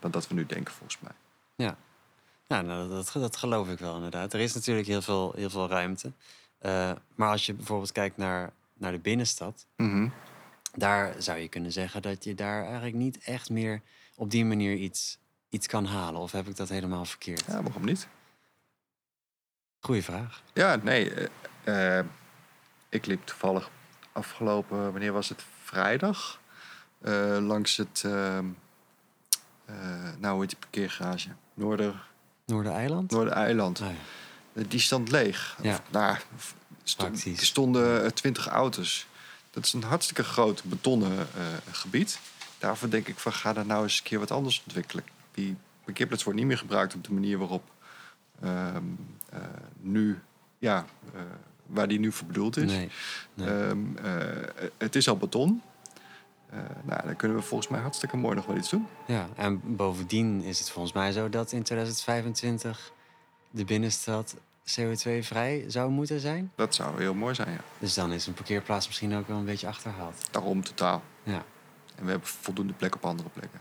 dan 0.00 0.10
dat 0.10 0.28
we 0.28 0.34
nu 0.34 0.46
denken, 0.46 0.74
volgens 0.74 0.98
mij. 1.00 1.12
Ja, 1.56 1.76
nou, 2.62 2.88
dat, 2.88 3.10
dat 3.12 3.36
geloof 3.36 3.68
ik 3.68 3.78
wel 3.78 3.94
inderdaad. 3.94 4.32
Er 4.32 4.40
is 4.40 4.54
natuurlijk 4.54 4.86
heel 4.86 5.02
veel, 5.02 5.32
heel 5.36 5.50
veel 5.50 5.68
ruimte. 5.68 6.12
Eh, 6.58 6.92
maar 7.14 7.28
als 7.30 7.46
je 7.46 7.54
bijvoorbeeld 7.54 7.92
kijkt 7.92 8.16
naar, 8.16 8.52
naar 8.74 8.92
de 8.92 8.98
binnenstad, 8.98 9.66
Mhm. 9.76 10.08
daar 10.74 11.14
zou 11.22 11.38
je 11.38 11.48
kunnen 11.48 11.72
zeggen 11.72 12.02
dat 12.02 12.24
je 12.24 12.34
daar 12.34 12.62
eigenlijk 12.64 12.94
niet 12.94 13.18
echt 13.18 13.50
meer 13.50 13.82
op 14.16 14.30
die 14.30 14.44
manier 14.44 14.74
iets, 14.76 15.18
iets 15.48 15.66
kan 15.66 15.84
halen. 15.86 16.20
Of 16.20 16.32
heb 16.32 16.48
ik 16.48 16.56
dat 16.56 16.68
helemaal 16.68 17.04
verkeerd? 17.04 17.44
Ja, 17.46 17.62
waarom 17.62 17.84
niet? 17.84 18.08
Goeie 19.80 20.02
vraag. 20.04 20.42
Ja, 20.52 20.76
nee. 20.76 21.14
eh, 21.64 21.98
eh, 21.98 22.06
ik 22.88 23.06
liep 23.06 23.26
toevallig 23.26 23.70
afgelopen, 24.12 24.92
wanneer 24.92 25.12
was 25.12 25.28
het? 25.28 25.44
Vrijdag. 25.62 26.40
langs 27.40 27.76
het, 27.76 28.02
ehm, 28.04 28.46
eh, 29.64 29.76
nou 30.18 30.32
hoe 30.32 30.40
heet 30.40 30.50
die 30.50 30.58
parkeergarage? 30.58 31.28
Noorder, 31.56 31.94
Noordereiland? 32.44 33.10
Noordereiland. 33.10 33.80
Ah, 33.80 33.88
ja. 33.88 33.94
Eh, 34.52 34.64
Die 34.68 34.80
stond 34.80 35.10
leeg. 35.10 35.58
Ja. 35.62 35.72
Of, 35.72 35.82
nou, 35.90 36.16
stond, 36.84 37.24
er 37.24 37.46
stonden 37.46 38.14
twintig 38.14 38.46
auto's. 38.46 39.06
Dat 39.50 39.64
is 39.64 39.72
een 39.72 39.82
hartstikke 39.82 40.24
groot 40.24 40.64
betonnen 40.64 41.18
eh, 41.18 41.42
gebied. 41.70 42.18
Daarvoor 42.58 42.90
denk 42.90 43.08
ik 43.08 43.18
van 43.18 43.32
ga 43.32 43.52
daar 43.52 43.66
nou 43.66 43.82
eens 43.82 43.98
een 43.98 44.04
keer 44.04 44.18
wat 44.18 44.30
anders 44.30 44.62
ontwikkelen. 44.66 45.04
Die 45.34 45.56
parkeerplaats 45.84 46.24
wordt 46.24 46.38
niet 46.38 46.48
meer 46.48 46.58
gebruikt 46.58 46.94
op 46.94 47.04
de 47.04 47.12
manier 47.12 47.38
waarop 47.38 47.70
ehm, 48.42 48.82
eh, 49.30 49.40
nu, 49.80 50.18
ja, 50.58 50.86
eh, 51.14 51.20
waar 51.66 51.88
die 51.88 51.98
nu 51.98 52.12
voor 52.12 52.26
bedoeld 52.26 52.56
is. 52.56 52.70
Nee. 52.72 52.90
nee. 53.34 53.48
Ehm, 53.48 53.96
eh, 53.96 54.68
het 54.78 54.96
is 54.96 55.08
al 55.08 55.16
beton. 55.16 55.62
Eh, 56.50 56.58
nou, 56.84 57.00
daar 57.04 57.14
kunnen 57.14 57.36
we 57.36 57.42
volgens 57.42 57.70
mij 57.70 57.80
hartstikke 57.80 58.16
mooi 58.16 58.34
nog 58.34 58.46
wel 58.46 58.56
iets 58.56 58.70
doen. 58.70 58.86
Ja, 59.06 59.28
en 59.36 59.76
bovendien 59.76 60.42
is 60.42 60.58
het 60.58 60.70
volgens 60.70 60.94
mij 60.94 61.12
zo 61.12 61.28
dat 61.28 61.52
in 61.52 61.62
2025 61.62 62.92
de 63.50 63.64
binnenstad 63.64 64.36
CO2-vrij 64.80 65.64
zou 65.66 65.90
moeten 65.90 66.20
zijn. 66.20 66.52
Dat 66.54 66.74
zou 66.74 66.98
heel 67.00 67.14
mooi 67.14 67.34
zijn, 67.34 67.52
ja. 67.52 67.60
Dus 67.78 67.94
dan 67.94 68.12
is 68.12 68.26
een 68.26 68.34
parkeerplaats 68.34 68.86
misschien 68.86 69.14
ook 69.14 69.28
wel 69.28 69.36
een 69.36 69.44
beetje 69.44 69.66
achterhaald. 69.66 70.28
Daarom 70.30 70.64
totaal. 70.64 71.02
Ja, 71.22 71.44
En 71.96 72.04
we 72.04 72.10
hebben 72.10 72.28
voldoende 72.28 72.72
plek 72.72 72.94
op 72.94 73.04
andere 73.04 73.28
plekken. 73.28 73.60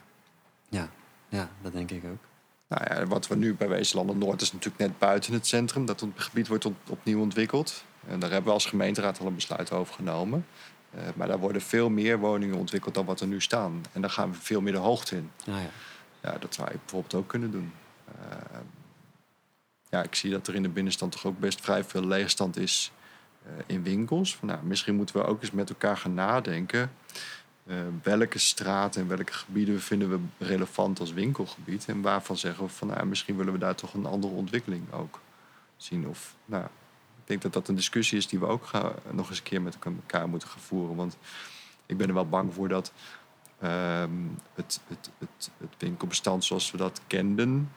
ja, 0.70 0.90
ja 1.30 1.50
dat 1.62 1.74
denk 1.74 1.92
ik 1.92 2.04
ook. 2.06 2.24
Nou 2.68 2.84
ja, 2.90 3.06
wat 3.06 3.28
we 3.28 3.36
nu 3.36 3.56
bij 3.56 3.68
Weeslanden 3.68 4.18
Noord 4.18 4.42
is 4.42 4.52
natuurlijk 4.54 4.84
net 4.84 5.00
buiten 5.00 5.34
het 5.34 5.48
centrum. 5.48 5.86
Dat 5.86 6.06
gebied 6.16 6.48
wordt 6.48 6.66
opnieuw 6.90 7.22
ontwikkeld. 7.22 7.84
En 8.08 8.20
daar 8.20 8.30
hebben 8.30 8.48
we 8.48 8.54
als 8.54 8.66
gemeenteraad 8.66 9.20
al 9.20 9.26
een 9.26 9.36
besluit 9.36 9.72
over 9.72 9.94
genomen. 9.94 10.46
Eh, 10.96 11.02
maar 11.16 11.28
daar 11.28 11.40
worden 11.40 11.62
veel 11.62 11.90
meer 11.90 12.20
woningen 12.20 12.58
ontwikkeld 12.58 12.94
dan 12.94 13.06
wat 13.06 13.22
er 13.22 13.28
nu 13.28 13.42
staan. 13.42 13.86
En 13.92 14.02
daar 14.02 14.10
gaan 14.10 14.32
we 14.32 14.38
veel 14.38 14.62
meer 14.62 14.74
de 14.74 14.80
hoogte 14.80 15.16
in. 15.16 15.32
Nou 15.46 15.62
ja, 15.62 15.70
Ja, 16.22 16.38
dat 16.38 16.54
zou 16.54 16.72
je 16.72 16.78
bijvoorbeeld 16.78 17.14
ook 17.14 17.28
kunnen 17.28 17.52
doen. 17.52 17.74
Eh, 18.06 18.60
ja, 19.90 20.04
ik 20.04 20.16
zie 20.16 20.32
dat 20.32 20.48
er 20.48 20.56
in 20.56 20.64
de 20.64 20.70
binnenstand 20.70 21.12
toch 21.12 21.26
ook 21.26 21.40
best 21.40 21.62
vrij 21.62 21.84
veel 21.84 22.06
leegstand 22.06 22.58
is 22.58 22.92
eh, 23.44 23.52
in 23.66 23.84
winkels. 23.84 24.36
Van, 24.36 24.48
nou, 24.48 24.64
misschien 24.64 24.96
moeten 24.96 25.18
we 25.18 25.24
ook 25.24 25.42
eens 25.42 25.52
met 25.52 25.70
elkaar 25.70 25.98
gaan 25.98 26.14
nadenken. 26.14 26.92
welke 28.04 28.40
straten 28.40 29.02
en 29.02 29.08
welke 29.08 29.34
gebieden 29.34 29.82
vinden 29.82 30.10
we 30.10 30.46
relevant 30.46 31.00
als 31.00 31.14
winkelgebied? 31.14 31.86
En 31.88 32.02
waarvan 32.02 32.38
zeggen 32.38 32.66
we 32.66 32.70
van 32.70 32.88
nou, 32.88 33.06
misschien 33.06 33.38
willen 33.38 33.54
we 33.54 33.60
daar 33.60 33.76
toch 33.76 33.94
een 33.94 34.06
andere 34.06 34.34
ontwikkeling 34.34 34.94
ook 34.94 35.20
zien. 35.78 36.08
Of, 36.08 36.36
nou, 36.46 36.66
denk 37.26 37.42
dat 37.42 37.54
dat 37.54 37.68
een 37.68 37.76
discussie 37.76 38.18
is 38.18 38.28
die 38.28 38.40
we 38.40 38.46
ook 38.46 38.66
gaan, 38.66 38.92
nog 39.12 39.30
eens 39.30 39.38
een 39.38 39.44
keer 39.44 39.62
met 39.62 39.78
elkaar 39.84 40.30
moeten 40.30 40.50
gaan 40.50 40.62
voeren. 40.62 40.96
Want 40.96 41.18
ik 41.86 41.98
ben 41.98 42.08
er 42.08 42.14
wel 42.14 42.30
bang 42.30 42.54
voor 42.54 42.68
dat 42.68 42.94
ehm, 43.60 44.12
het, 44.54 44.82
het, 44.88 45.10
het, 45.18 45.52
het 45.58 45.76
winkelbestand 45.78 46.44
zoals 46.44 46.72
we 46.72 46.78
dat 46.78 47.02
kenden, 47.08 47.70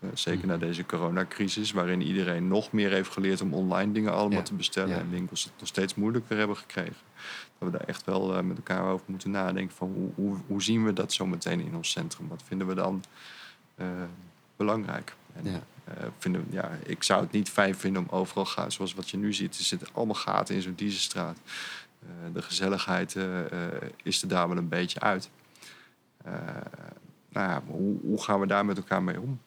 eh, 0.00 0.08
zeker 0.14 0.46
na 0.46 0.56
deze 0.56 0.86
coronacrisis, 0.86 1.72
waarin 1.72 2.02
iedereen 2.02 2.48
nog 2.48 2.72
meer 2.72 2.90
heeft 2.90 3.10
geleerd 3.10 3.40
om 3.40 3.54
online 3.54 3.92
dingen 3.92 4.12
allemaal 4.12 4.38
Ja, 4.38 4.44
te 4.44 4.54
bestellen 4.54 4.94
ja. 4.94 5.00
en 5.00 5.10
winkels 5.10 5.44
het 5.44 5.52
nog 5.58 5.68
steeds 5.68 5.94
moeilijker 5.94 6.36
hebben 6.36 6.56
gekregen. 6.56 6.96
Dat 7.58 7.70
we 7.70 7.78
daar 7.78 7.86
echt 7.86 8.04
wel 8.04 8.36
eh, 8.36 8.42
met 8.42 8.56
elkaar 8.56 8.84
over 8.84 9.06
moeten 9.06 9.30
nadenken 9.30 9.76
van 9.76 9.92
hoe, 9.92 10.10
hoe, 10.14 10.38
hoe 10.46 10.62
zien 10.62 10.84
we 10.84 10.92
dat 10.92 11.12
zo 11.12 11.26
meteen 11.26 11.60
in 11.60 11.76
ons 11.76 11.90
centrum? 11.90 12.28
Wat 12.28 12.42
vinden 12.46 12.66
we 12.66 12.74
dan 12.74 13.04
eh, 13.74 13.86
belangrijk? 14.56 15.14
En, 15.34 15.44
Ja. 15.52 15.60
eh, 15.84 16.06
vinden, 16.18 16.46
ja, 16.50 16.70
ik 16.86 17.02
zou 17.02 17.22
het 17.22 17.30
niet 17.32 17.48
fijn 17.50 17.74
vinden 17.74 18.02
om 18.02 18.18
overal 18.18 18.44
gaan 18.46 18.72
zoals 18.72 18.94
wat 18.94 19.10
je 19.10 19.16
nu 19.16 19.32
ziet. 19.32 19.58
Er 19.58 19.64
zitten 19.64 19.88
allemaal 19.92 20.14
gaten 20.14 20.54
in 20.54 20.62
zo'n 20.62 20.74
dieselstraat. 20.74 21.38
Eh, 22.02 22.08
de 22.34 22.42
gezelligheid 22.42 23.16
eh, 23.16 23.40
is 24.02 24.22
er 24.22 24.28
daar 24.28 24.48
wel 24.48 24.56
een 24.56 24.68
beetje 24.68 25.00
uit. 25.00 25.30
Nou 27.32 27.48
ja, 27.50 27.62
hoe, 27.66 28.00
hoe 28.00 28.22
gaan 28.22 28.40
we 28.40 28.46
daar 28.46 28.64
met 28.64 28.76
elkaar 28.76 29.02
mee 29.02 29.20
om? 29.20 29.40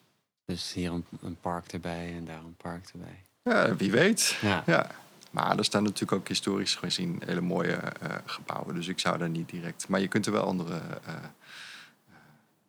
dus 0.45 0.73
hier 0.73 0.91
een, 0.91 1.05
een 1.21 1.37
park 1.41 1.71
erbij 1.71 2.13
en 2.17 2.25
daar 2.25 2.39
een 2.39 2.55
park 2.57 2.89
erbij. 2.93 3.21
Ja, 3.43 3.75
wie 3.75 3.91
weet. 3.91 4.37
Ja, 4.41 4.63
Ja. 4.65 4.89
Maar 5.31 5.57
er 5.57 5.65
staan 5.65 5.83
natuurlijk 5.83 6.11
ook 6.11 6.27
historisch 6.27 6.75
gezien 6.75 7.21
hele 7.25 7.41
mooie 7.41 7.79
gebouwen. 8.25 8.75
Dus 8.75 8.87
ik 8.87 8.99
zou 8.99 9.17
daar 9.17 9.29
niet 9.29 9.49
direct. 9.49 9.87
Maar 9.87 9.99
je 9.99 10.07
kunt 10.07 10.25
er 10.25 10.31
wel 10.31 10.43
andere 10.45 10.81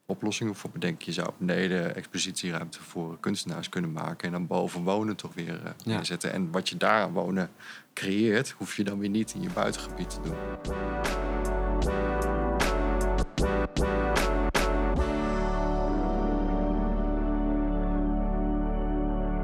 oplossingen 0.07 0.55
voor 0.55 0.71
bedenken. 0.71 1.07
Je 1.07 1.13
zou 1.13 1.31
beneden 1.39 1.95
expositieruimte 1.97 2.83
voor 2.83 3.21
kunstenaars 3.21 3.69
kunnen 3.69 3.93
maken. 3.93 4.27
En 4.27 4.33
dan 4.33 4.47
boven 4.47 4.83
wonen 4.83 5.17
toch 5.17 5.35
weer 5.35 5.55
eh, 5.65 5.71
Ja. 5.85 5.95
neerzetten. 5.97 6.33
En 6.33 6.51
wat 6.51 6.69
je 6.69 6.77
daar 6.77 7.03
aan 7.03 7.13
wonen 7.13 7.51
creëert, 7.95 8.51
hoef 8.51 8.77
je 8.77 8.85
dan 8.85 8.99
weer 8.99 9.09
niet 9.09 9.35
in 9.35 9.43
je 9.43 9.51
buitengebied 9.51 10.11
te 10.11 10.21
doen. 10.21 10.37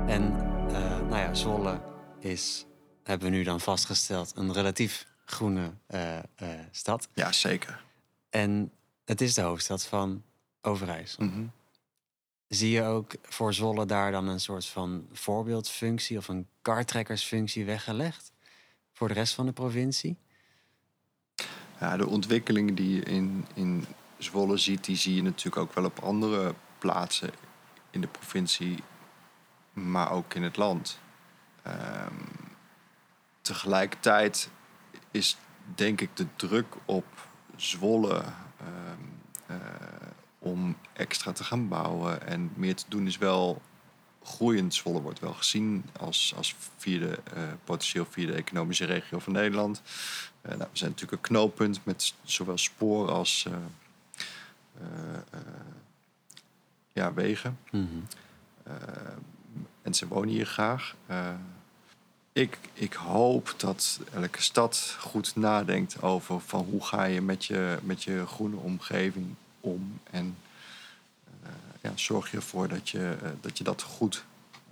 en 0.06 0.34
eh, 0.68 1.00
nou 1.00 1.16
ja, 1.16 1.34
Zwolle 1.34 1.80
is, 2.18 2.66
hebben 3.02 3.30
we 3.30 3.36
nu 3.36 3.42
dan 3.42 3.60
vastgesteld, 3.60 4.32
een 4.36 4.52
relatief 4.52 5.06
groene 5.24 5.72
eh, 5.86 6.18
eh, 6.18 6.22
stad. 6.70 7.08
Ja, 7.14 7.32
zeker. 7.32 7.84
En 8.30 8.72
het 9.04 9.20
is 9.20 9.34
de 9.34 9.40
hoofdstad 9.40 9.86
van 9.86 10.22
Overijssel. 10.62 11.24
Mhm. 11.24 11.46
Zie 12.48 12.70
je 12.70 12.82
ook 12.82 13.12
voor 13.22 13.54
Zwolle 13.54 13.86
daar 13.86 14.12
dan 14.12 14.28
een 14.28 14.40
soort 14.40 14.66
van 14.66 15.06
voorbeeldfunctie 15.12 16.16
of 16.16 16.28
een 16.28 16.46
kartrekkersfunctie 16.62 17.64
weggelegd 17.64 18.32
voor 18.92 19.08
de 19.08 19.14
rest 19.14 19.34
van 19.34 19.46
de 19.46 19.52
provincie? 19.52 20.16
Ja, 21.80 21.96
de 21.96 22.06
ontwikkeling 22.06 22.76
die 22.76 22.94
je 22.94 23.02
in, 23.02 23.46
in 23.54 23.86
Zwolle 24.18 24.56
ziet, 24.56 24.84
die 24.84 24.96
zie 24.96 25.14
je 25.14 25.22
natuurlijk 25.22 25.56
ook 25.56 25.74
wel 25.74 25.84
op 25.84 25.98
andere 25.98 26.54
plaatsen 26.78 27.30
in 27.90 28.00
de 28.00 28.06
provincie, 28.06 28.82
maar 29.72 30.10
ook 30.10 30.34
in 30.34 30.42
het 30.42 30.56
land. 30.56 30.98
Ehm, 31.62 32.14
tegelijkertijd 33.40 34.50
is 35.10 35.36
denk 35.74 36.00
ik 36.00 36.16
de 36.16 36.26
druk 36.36 36.74
op 36.84 37.28
Zwolle 37.56 38.22
eh, 38.56 38.66
om 40.42 40.76
extra 40.92 41.32
te 41.32 41.44
gaan 41.44 41.68
bouwen 41.68 42.26
en 42.26 42.50
meer 42.54 42.74
te 42.74 42.84
doen 42.88 43.06
is 43.06 43.18
wel 43.18 43.62
groeiend. 44.22 44.74
Zwolle 44.74 45.00
wordt 45.00 45.20
wel 45.20 45.32
gezien 45.32 45.84
als, 45.98 46.34
als 46.36 46.54
vierde, 46.76 47.18
eh, 47.34 47.42
potentieel 47.64 48.06
vierde 48.10 48.32
economische 48.32 48.84
regio 48.84 49.18
van 49.18 49.32
Nederland. 49.32 49.82
Eh, 50.40 50.50
nou, 50.50 50.68
we 50.72 50.78
zijn 50.78 50.90
natuurlijk 50.90 51.22
een 51.22 51.28
knooppunt 51.28 51.80
met 51.84 52.14
zowel 52.22 52.58
spoor 52.58 53.10
als 53.10 53.46
eh, 53.46 53.56
ja, 56.92 57.14
wegen. 57.14 57.58
Mhm. 57.70 57.84
Eh, 58.62 58.74
mensen 59.82 60.08
wonen 60.08 60.28
hier 60.28 60.46
graag. 60.46 60.94
Ik, 62.32 62.58
ik 62.72 62.92
hoop 62.92 63.54
dat 63.56 64.00
elke 64.12 64.42
stad 64.42 64.96
goed 64.98 65.36
nadenkt 65.36 66.02
over 66.02 66.40
van 66.40 66.64
hoe 66.64 66.84
ga 66.84 67.04
je 67.04 67.20
met 67.20 67.44
je, 67.44 67.78
met 67.82 68.02
je 68.02 68.26
groene 68.26 68.56
omgeving 68.56 69.34
om. 69.60 70.00
En 70.10 70.36
uh, 71.42 71.48
ja, 71.80 71.92
zorg 71.94 72.30
je 72.30 72.36
ervoor 72.36 72.68
dat 72.68 72.88
je, 72.88 73.18
uh, 73.22 73.28
dat, 73.40 73.58
je 73.58 73.64
dat 73.64 73.82
goed 73.82 74.24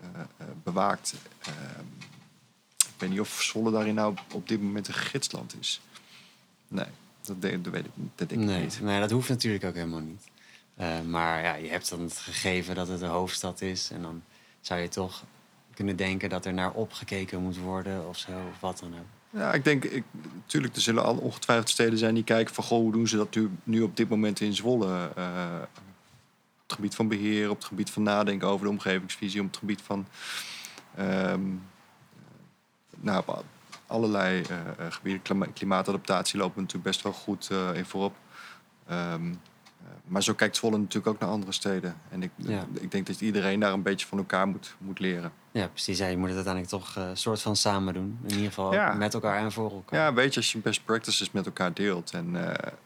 uh, 0.02 0.20
bewaakt. 0.62 1.14
Ehm, 1.40 1.84
ik 2.78 2.94
weet 2.98 3.10
niet 3.10 3.20
of 3.20 3.42
Zwolle 3.42 3.70
daarin 3.70 3.94
nou 3.94 4.14
op 4.32 4.48
dit 4.48 4.62
moment 4.62 4.88
een 4.88 4.94
gidsland 4.94 5.56
is. 5.60 5.80
Nee, 6.68 6.86
dat, 7.20 7.42
dat 7.42 7.72
weet 7.72 7.84
ik, 7.84 7.92
dat 8.14 8.28
denk 8.28 8.40
ik 8.40 8.46
nee, 8.46 8.62
niet. 8.62 8.80
Nee, 8.80 9.00
dat 9.00 9.10
hoeft 9.10 9.28
natuurlijk 9.28 9.64
ook 9.64 9.74
helemaal 9.74 10.00
niet. 10.00 10.28
maar 11.06 11.42
ja, 11.42 11.54
je 11.54 11.68
hebt 11.68 11.88
dan 11.88 12.00
het 12.00 12.18
gegeven 12.18 12.74
dat 12.74 12.88
het 12.88 13.00
de 13.00 13.06
hoofdstad 13.06 13.60
is. 13.60 13.90
En 13.90 14.02
dan 14.02 14.22
zou 14.60 14.80
je 14.80 14.88
toch 14.88 15.24
kunnen 15.74 15.96
denken 15.96 16.28
dat 16.28 16.46
er 16.46 16.54
naar 16.54 16.72
opgekeken 16.72 17.42
moet 17.42 17.58
worden 17.58 18.08
of 18.08 18.18
zo, 18.18 18.30
of 18.50 18.60
wat 18.60 18.78
dan 18.78 18.94
ook. 18.94 19.17
Ja, 19.30 19.52
ik 19.52 19.64
denk, 19.64 19.84
ik, 19.84 20.04
natuurlijk, 20.32 20.76
er 20.76 20.80
zullen 20.80 21.04
al 21.04 21.16
ongetwijfeld 21.16 21.68
steden 21.68 21.98
zijn 21.98 22.14
die 22.14 22.24
kijken 22.24 22.54
van, 22.54 22.64
goh, 22.64 22.78
hoe 22.78 22.92
doen 22.92 23.08
ze 23.08 23.16
dat 23.16 23.34
nu, 23.34 23.50
nu 23.64 23.82
op 23.82 23.96
dit 23.96 24.08
moment 24.08 24.40
in 24.40 24.54
Zwolle? 24.54 25.10
Uh, 25.18 25.60
op 26.52 26.64
het 26.66 26.72
gebied 26.72 26.94
van 26.94 27.08
beheer, 27.08 27.50
op 27.50 27.56
het 27.56 27.64
gebied 27.64 27.90
van 27.90 28.02
nadenken 28.02 28.48
over 28.48 28.66
de 28.66 28.72
omgevingsvisie, 28.72 29.40
op 29.40 29.46
het 29.46 29.56
gebied 29.56 29.82
van, 29.82 30.06
um, 30.98 31.62
nou, 32.96 33.22
op 33.26 33.44
allerlei 33.86 34.40
uh, 34.50 34.56
gebieden, 34.88 35.52
klimaatadaptatie 35.52 36.38
lopen 36.38 36.60
natuurlijk 36.60 36.90
best 36.90 37.02
wel 37.02 37.12
goed 37.12 37.50
in 37.74 37.84
voorop. 37.84 38.16
Um, 38.90 39.40
maar 40.04 40.22
zo 40.22 40.34
kijkt 40.34 40.56
Zwolle 40.56 40.78
natuurlijk 40.78 41.06
ook 41.06 41.20
naar 41.20 41.28
andere 41.28 41.52
steden. 41.52 41.96
En 42.10 42.22
ik, 42.22 42.30
ik 42.72 42.90
denk 42.90 43.06
dat 43.06 43.20
iedereen 43.20 43.60
daar 43.60 43.72
een 43.72 43.82
beetje 43.82 44.06
van 44.06 44.18
elkaar 44.18 44.48
moet, 44.48 44.74
moet 44.78 44.98
leren. 44.98 45.32
Ja, 45.50 45.68
precies. 45.68 45.98
Ja, 45.98 46.06
je 46.06 46.16
moet 46.16 46.28
het 46.28 46.36
uiteindelijk 46.36 46.74
toch 46.74 46.96
een 46.96 47.08
uh, 47.08 47.14
soort 47.14 47.42
van 47.42 47.56
samen 47.56 47.94
doen. 47.94 48.18
In 48.22 48.30
ieder 48.30 48.46
geval 48.46 48.72
ja. 48.72 48.94
met 48.94 49.14
elkaar 49.14 49.38
en 49.38 49.52
voor 49.52 49.72
elkaar. 49.72 49.98
Ja, 50.00 50.14
weet 50.14 50.34
je, 50.34 50.40
als 50.40 50.52
je 50.52 50.58
best 50.58 50.84
practices 50.84 51.30
met 51.30 51.46
elkaar 51.46 51.74
deelt. 51.74 52.10
En, 52.10 52.34
uh, 52.34 52.40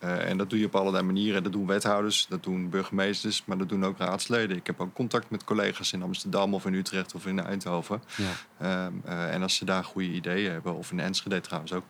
uh, 0.05 0.29
en 0.29 0.39
dat 0.39 0.51
doe 0.51 0.59
je 0.59 0.67
op 0.67 0.75
allerlei 0.75 1.05
manieren. 1.05 1.43
Dat 1.43 1.53
doen 1.53 1.67
wethouders, 1.67 2.27
dat 2.29 2.43
doen 2.43 2.71
burgemeesters, 2.71 3.45
maar 3.45 3.59
dat 3.59 3.69
doen 3.69 3.85
ook 3.85 3.99
raadsleden. 3.99 4.57
Ik 4.57 4.67
heb 4.67 4.81
ook 4.81 4.95
contact 4.95 5.31
met 5.31 5.45
collega's 5.45 5.93
in 5.93 6.03
Amsterdam 6.03 6.55
of 6.55 6.67
in 6.67 6.75
Utrecht 6.75 7.15
of 7.15 7.27
in 7.27 7.41
Eindhoven. 7.41 8.03
Ja. 8.17 8.85
Um, 8.87 9.03
en 9.05 9.43
als 9.43 9.57
ze 9.57 9.65
daar 9.65 9.85
goede 9.85 10.09
ideeën 10.09 10.53
hebben, 10.53 10.75
of 10.75 10.91
in 10.91 11.01
Enschede 11.01 11.41
trouwens 11.41 11.73
ook... 11.73 11.85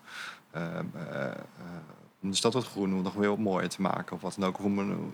Um, 0.57 0.93
om 2.23 2.31
de 2.31 2.37
stad 2.37 2.53
wat 2.53 2.67
groener, 2.67 3.03
nog 3.03 3.15
weer 3.15 3.29
wat 3.29 3.39
mooier 3.39 3.69
te 3.69 3.81
maken. 3.81 4.17
Of 4.17 4.23
wat 4.23 4.35
dan 4.39 4.49
ook. 4.49 4.59
Of 4.59 4.65
om 4.65 4.79
een, 4.79 5.13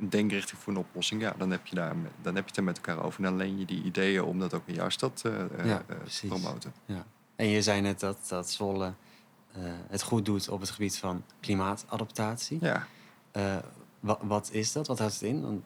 een 0.00 0.08
denkrichting 0.08 0.60
voor 0.60 0.72
een 0.72 0.78
oplossing. 0.78 1.20
Ja, 1.20 1.34
dan 1.38 1.50
heb 1.50 1.66
je, 1.66 1.74
daar, 1.74 1.94
dan 2.22 2.34
heb 2.34 2.44
je 2.44 2.48
het 2.48 2.56
er 2.56 2.64
met 2.64 2.76
elkaar 2.76 3.04
over. 3.04 3.24
En 3.24 3.30
dan 3.30 3.36
leen 3.36 3.58
je 3.58 3.64
die 3.64 3.82
ideeën 3.82 4.22
om 4.22 4.38
dat 4.38 4.54
ook 4.54 4.62
in 4.64 4.74
jouw 4.74 4.88
stad 4.88 5.22
uh, 5.26 5.32
ja, 5.64 5.82
uh, 5.90 5.96
te 6.02 6.26
promoten. 6.26 6.72
Ja. 6.86 7.06
En 7.36 7.46
je 7.46 7.62
zei 7.62 7.80
net 7.80 8.00
dat, 8.00 8.18
dat 8.28 8.50
Zwolle 8.50 8.92
uh, 9.56 9.64
het 9.88 10.02
goed 10.02 10.24
doet 10.24 10.48
op 10.48 10.60
het 10.60 10.70
gebied 10.70 10.98
van 10.98 11.22
klimaatadaptatie. 11.40 12.58
Ja. 12.60 12.86
wat, 14.00 14.18
wat 14.22 14.48
is 14.52 14.72
dat? 14.72 14.86
Wat 14.86 14.98
houdt 14.98 15.14
het 15.14 15.22
in? 15.22 15.42
Dan... 15.42 15.64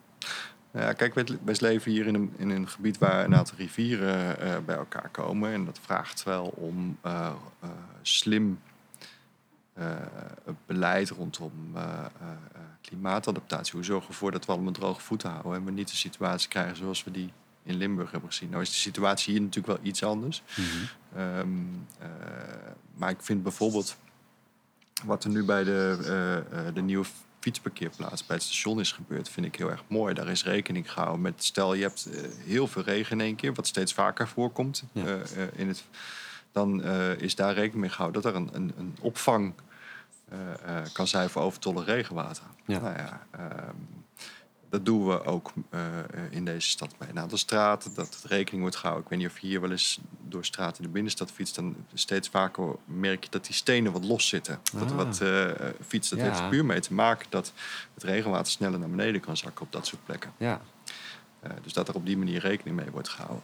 Ja, 0.71 0.93
kijk, 0.93 1.13
wij 1.13 1.55
leven 1.59 1.91
hier 1.91 2.07
in 2.07 2.15
een, 2.15 2.33
in 2.37 2.49
een 2.49 2.67
gebied 2.67 2.97
waar 2.97 3.25
een 3.25 3.35
aantal 3.35 3.57
rivieren 3.57 4.65
bij 4.65 4.75
elkaar 4.75 5.09
komen. 5.09 5.51
En 5.51 5.65
dat 5.65 5.79
vraagt 5.81 6.23
wel 6.23 6.45
om 6.45 6.97
slim 8.01 8.59
beleid 10.65 11.09
rondom 11.09 11.51
uh, 11.75 11.81
uh, 12.21 12.27
klimaatadaptatie. 12.81 13.73
Hoe 13.73 13.83
zorgen 13.83 14.07
we 14.07 14.13
ervoor 14.13 14.31
dat 14.31 14.45
we 14.45 14.51
allemaal 14.51 14.71
droge 14.71 15.01
voeten 15.01 15.29
houden 15.29 15.53
en 15.53 15.65
we 15.65 15.71
niet 15.71 15.89
de 15.89 15.95
situatie 15.95 16.49
krijgen 16.49 16.77
zoals 16.77 17.03
we 17.03 17.11
die 17.11 17.33
in 17.63 17.75
Limburg 17.75 18.11
hebben 18.11 18.29
gezien. 18.29 18.49
Nou 18.49 18.61
is 18.61 18.69
de 18.69 18.75
situatie 18.75 19.33
hier 19.33 19.41
natuurlijk 19.41 19.77
wel 19.77 19.85
iets 19.87 20.03
anders. 20.03 20.43
Mm 20.55 20.65
-hmm. 20.65 21.21
um, 21.21 21.87
maar 22.95 23.09
ik 23.09 23.21
vind 23.21 23.43
bijvoorbeeld 23.43 23.97
wat 25.05 25.23
er 25.23 25.29
nu 25.29 25.43
bij 25.43 25.63
de, 25.63 26.43
de 26.73 26.81
nieuwe 26.81 27.05
fietsparkeerplaats 27.39 28.25
bij 28.25 28.35
het 28.35 28.45
station 28.45 28.79
is 28.79 28.91
gebeurd, 28.91 29.29
vind 29.29 29.45
ik 29.45 29.55
heel 29.55 29.71
erg 29.71 29.83
mooi. 29.87 30.13
Daar 30.13 30.27
is 30.27 30.43
rekening 30.43 30.91
gehouden 30.91 31.21
met, 31.21 31.43
stel 31.43 31.73
je 31.73 31.81
hebt 31.81 32.09
heel 32.45 32.67
veel 32.67 32.81
regen 32.81 33.19
in 33.19 33.25
één 33.25 33.35
keer, 33.35 33.53
wat 33.53 33.67
steeds 33.67 33.93
vaker 33.93 34.27
voorkomt 34.27 34.83
ja. 34.91 35.17
in 35.53 35.67
het 35.67 35.83
dan 36.51 36.85
uh, 36.85 37.17
is 37.17 37.35
daar 37.35 37.53
rekening 37.53 37.81
mee 37.81 37.89
gehouden 37.89 38.21
dat 38.21 38.31
er 38.31 38.39
een, 38.39 38.49
een, 38.51 38.73
een 38.77 38.95
opvang 39.01 39.45
uh, 39.45 39.51
uh, 39.51 39.68
kan 40.93 41.07
zijn 41.07 41.29
voor 41.29 41.41
overtollig 41.41 41.85
regenwater. 41.85 42.43
Ja. 42.65 42.79
Nou 42.79 42.97
ja, 42.97 43.25
ehm, 43.31 43.75
dat 44.69 44.85
doen 44.85 45.07
we 45.07 45.23
ook 45.23 45.53
in 46.29 46.45
deze 46.45 46.69
stad 46.69 46.97
bij 46.97 47.09
een 47.09 47.19
aantal 47.19 47.37
straten. 47.37 47.93
Dat 47.93 48.15
het 48.15 48.23
rekening 48.23 48.61
wordt 48.61 48.75
gehouden. 48.75 49.03
Ik 49.03 49.09
weet 49.09 49.19
niet 49.19 49.29
of 49.29 49.39
je 49.39 49.47
hier 49.47 49.61
wel 49.61 49.71
eens 49.71 49.99
door 50.27 50.45
straten 50.45 50.77
in 50.77 50.83
de 50.83 50.93
binnenstad 50.93 51.31
fietst. 51.31 51.55
Dan 51.55 51.75
steeds 51.93 52.29
vaker 52.29 52.75
merk 52.85 53.23
je 53.23 53.29
dat 53.29 53.45
die 53.45 53.55
stenen 53.55 53.91
wat 53.91 54.05
los 54.05 54.27
zitten. 54.27 54.59
Ah. 54.73 54.79
Dat 54.79 54.89
er 54.89 54.95
wat 54.95 55.21
fietst. 55.87 56.09
Dat 56.09 56.19
ja. 56.19 56.25
heeft 56.25 56.49
puur 56.49 56.65
mee 56.65 56.79
te 56.79 56.93
maken 56.93 57.27
dat 57.29 57.53
het 57.93 58.03
regenwater 58.03 58.51
sneller 58.51 58.79
naar 58.79 58.89
beneden 58.89 59.21
kan 59.21 59.37
zakken 59.37 59.65
op 59.65 59.71
dat 59.71 59.87
soort 59.87 60.05
plekken. 60.05 60.33
Ja. 60.37 60.61
dus 61.61 61.73
dat 61.73 61.87
er 61.87 61.95
op 61.95 62.05
die 62.05 62.17
manier 62.17 62.39
rekening 62.39 62.75
mee 62.75 62.91
wordt 62.91 63.09
gehouden. 63.09 63.43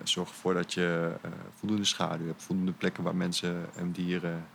zorg 0.03 0.29
ervoor 0.29 0.53
dat 0.53 0.73
je 0.73 1.13
voldoende 1.55 1.85
schaduw 1.85 2.27
hebt. 2.27 2.43
Voldoende 2.43 2.71
plekken 2.71 3.03
waar 3.03 3.15
mensen 3.15 3.69
en 3.75 3.91
dieren 3.91 4.47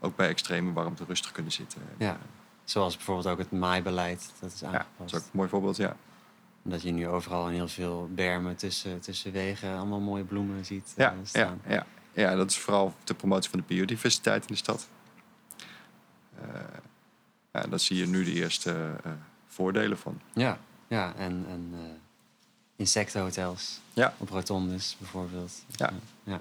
ook 0.00 0.16
bij 0.16 0.28
extreme 0.28 0.72
warmte 0.72 1.04
rustig 1.04 1.32
kunnen 1.32 1.52
zitten. 1.52 1.82
Ja. 1.98 2.18
Zoals 2.66 2.96
bijvoorbeeld 2.96 3.26
ook 3.26 3.38
het 3.38 3.50
maaibeleid. 3.50 4.32
Dat 4.40 4.52
is 4.52 4.64
aangepast. 4.64 4.88
Ja, 4.90 5.04
dat 5.04 5.12
is 5.12 5.14
ook 5.14 5.22
een 5.24 5.30
mooi 5.32 5.48
voorbeeld, 5.48 5.76
ja. 5.76 5.96
Dat 6.62 6.82
je 6.82 6.90
nu 6.90 7.08
overal 7.08 7.48
in 7.48 7.54
heel 7.54 7.68
veel 7.68 8.08
bermen 8.14 8.56
tussen, 8.56 9.00
tussen 9.00 9.32
wegen 9.32 9.76
allemaal 9.76 10.00
mooie 10.00 10.24
bloemen 10.24 10.64
ziet 10.64 10.92
ja, 10.96 11.12
uh, 11.12 11.18
staan. 11.22 11.60
Ja, 11.66 11.72
ja. 11.72 11.86
ja, 12.12 12.34
dat 12.34 12.50
is 12.50 12.58
vooral 12.58 12.94
de 13.04 13.14
promotie 13.14 13.50
van 13.50 13.58
de 13.58 13.74
biodiversiteit 13.74 14.40
in 14.40 14.48
de 14.48 14.56
stad. 14.56 14.88
Uh, 16.40 16.60
ja, 17.52 17.60
daar 17.60 17.80
zie 17.80 17.96
je 17.96 18.06
nu 18.06 18.24
de 18.24 18.32
eerste 18.32 18.70
uh, 19.06 19.12
voordelen 19.46 19.98
van. 19.98 20.20
Ja, 20.32 20.58
ja 20.88 21.14
en, 21.16 21.46
en 21.48 21.74
insectenhotels 22.76 23.80
ja. 23.92 24.14
op 24.18 24.28
rotondes 24.28 24.96
bijvoorbeeld. 24.98 25.52
Ja. 25.70 25.92
ja. 26.22 26.40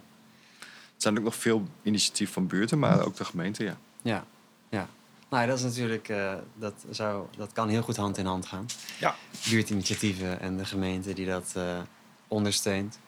Er 0.62 1.02
zijn 1.02 1.18
ook 1.18 1.24
nog 1.24 1.36
veel 1.36 1.68
initiatief 1.82 2.32
van 2.32 2.48
buurten, 2.48 2.80
maar 2.80 3.06
ook 3.06 3.16
de 3.16 3.26
gemeente, 3.26 3.64
ja. 3.64 3.78
Ja, 4.02 4.26
ja. 4.70 4.88
Nou, 5.30 5.48
dat 5.48 5.58
is 5.58 5.64
natuurlijk, 5.64 6.10
uh, 6.10 6.34
dat, 6.56 6.86
zou, 6.90 7.26
dat 7.38 7.52
kan 7.52 7.70
heel 7.70 7.82
goed 7.82 7.98
hand 7.98 8.18
in 8.18 8.26
hand 8.26 8.46
gaan. 8.46 8.66
Ja. 9.00 9.16
Buurtinitiatieven 9.50 10.40
en 10.40 10.58
de 10.58 10.66
gemeente 10.66 11.14
die 11.14 11.26
dat 11.26 11.54
uh, 11.58 11.80
ondersteunt. 12.28 13.00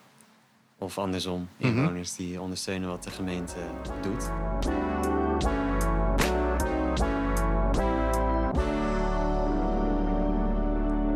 Of 0.77 0.97
andersom, 0.97 1.49
inwoners 1.58 2.12
mm 2.12 2.17
-hmm. 2.17 2.25
die 2.25 2.41
ondersteunen 2.41 2.89
wat 2.89 3.03
de 3.03 3.10
gemeente 3.10 3.56
doet. 4.01 4.30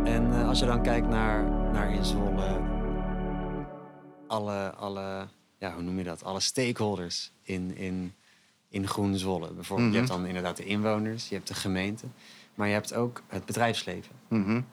En 0.05 0.27
uh, 0.33 0.47
als 0.47 0.59
je 0.59 0.65
dan 0.65 0.81
kijkt 0.81 1.07
naar, 1.07 1.43
naar 1.71 1.93
in 1.93 2.05
Zwolle, 2.05 2.59
alle, 4.27 4.71
alle, 4.71 5.27
ja, 5.57 5.73
hoe 5.73 5.81
noem 5.81 5.97
je 5.97 6.03
dat? 6.03 6.23
Alle 6.23 6.39
stakeholders 6.39 7.31
in, 7.43 7.75
in 7.75 8.13
in 8.71 8.87
Groen 8.87 9.17
Zwolle. 9.17 9.53
Bijvoorbeeld, 9.53 9.91
Je 9.91 9.97
hebt 9.97 10.09
dan 10.09 10.25
inderdaad 10.25 10.57
de 10.57 10.65
inwoners, 10.65 11.29
je 11.29 11.35
hebt 11.35 11.47
de 11.47 11.53
gemeente, 11.53 12.05
maar 12.55 12.67
je 12.67 12.73
hebt 12.73 12.93
ook 12.93 13.21
het 13.27 13.45
bedrijfsleven. 13.45 14.15
Mm 14.27 14.65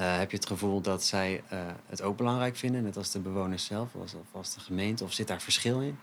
uh, 0.00 0.18
heb 0.18 0.30
je 0.30 0.36
het 0.36 0.46
gevoel 0.46 0.80
dat 0.80 1.04
zij 1.04 1.42
uh, 1.52 1.58
het 1.86 2.02
ook 2.02 2.16
belangrijk 2.16 2.56
vinden, 2.56 2.82
net 2.82 2.96
als 2.96 3.10
de 3.10 3.18
bewoners 3.18 3.64
zelf, 3.64 3.94
of 3.94 4.14
als 4.32 4.54
de 4.54 4.60
gemeente, 4.60 5.04
of 5.04 5.12
zit 5.12 5.28
daar 5.28 5.40
verschil 5.40 5.80
in? 5.80 5.98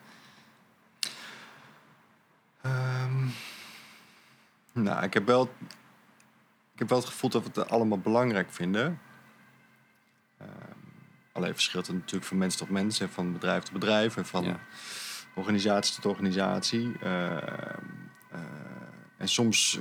Um, 2.65 3.33
nou, 4.71 5.03
ik 5.03 5.13
heb 5.13 5.25
wel, 5.25 5.43
ik 6.73 6.79
heb 6.79 6.89
wel 6.89 6.97
het 6.97 7.07
gevoel 7.07 7.29
dat 7.29 7.43
we 7.43 7.59
het 7.59 7.69
allemaal 7.69 7.99
belangrijk 7.99 8.51
vinden. 8.51 8.99
Ehm, 10.37 10.49
alleen 11.31 11.53
verschilt 11.53 11.87
het 11.87 11.95
natuurlijk 11.95 12.25
van 12.25 12.37
mens 12.37 12.55
tot 12.55 12.69
mens 12.69 12.99
en 12.99 13.09
van 13.09 13.33
bedrijf 13.33 13.63
tot 13.63 13.73
bedrijf 13.73 14.17
en 14.17 14.25
van 14.25 14.43
Ja. 14.43 14.59
Organisatie 15.39 15.95
tot 15.95 16.05
organisatie. 16.05 16.91
Ehm, 17.01 17.37
eh, 18.31 18.39
en 19.17 19.27
soms 19.29 19.79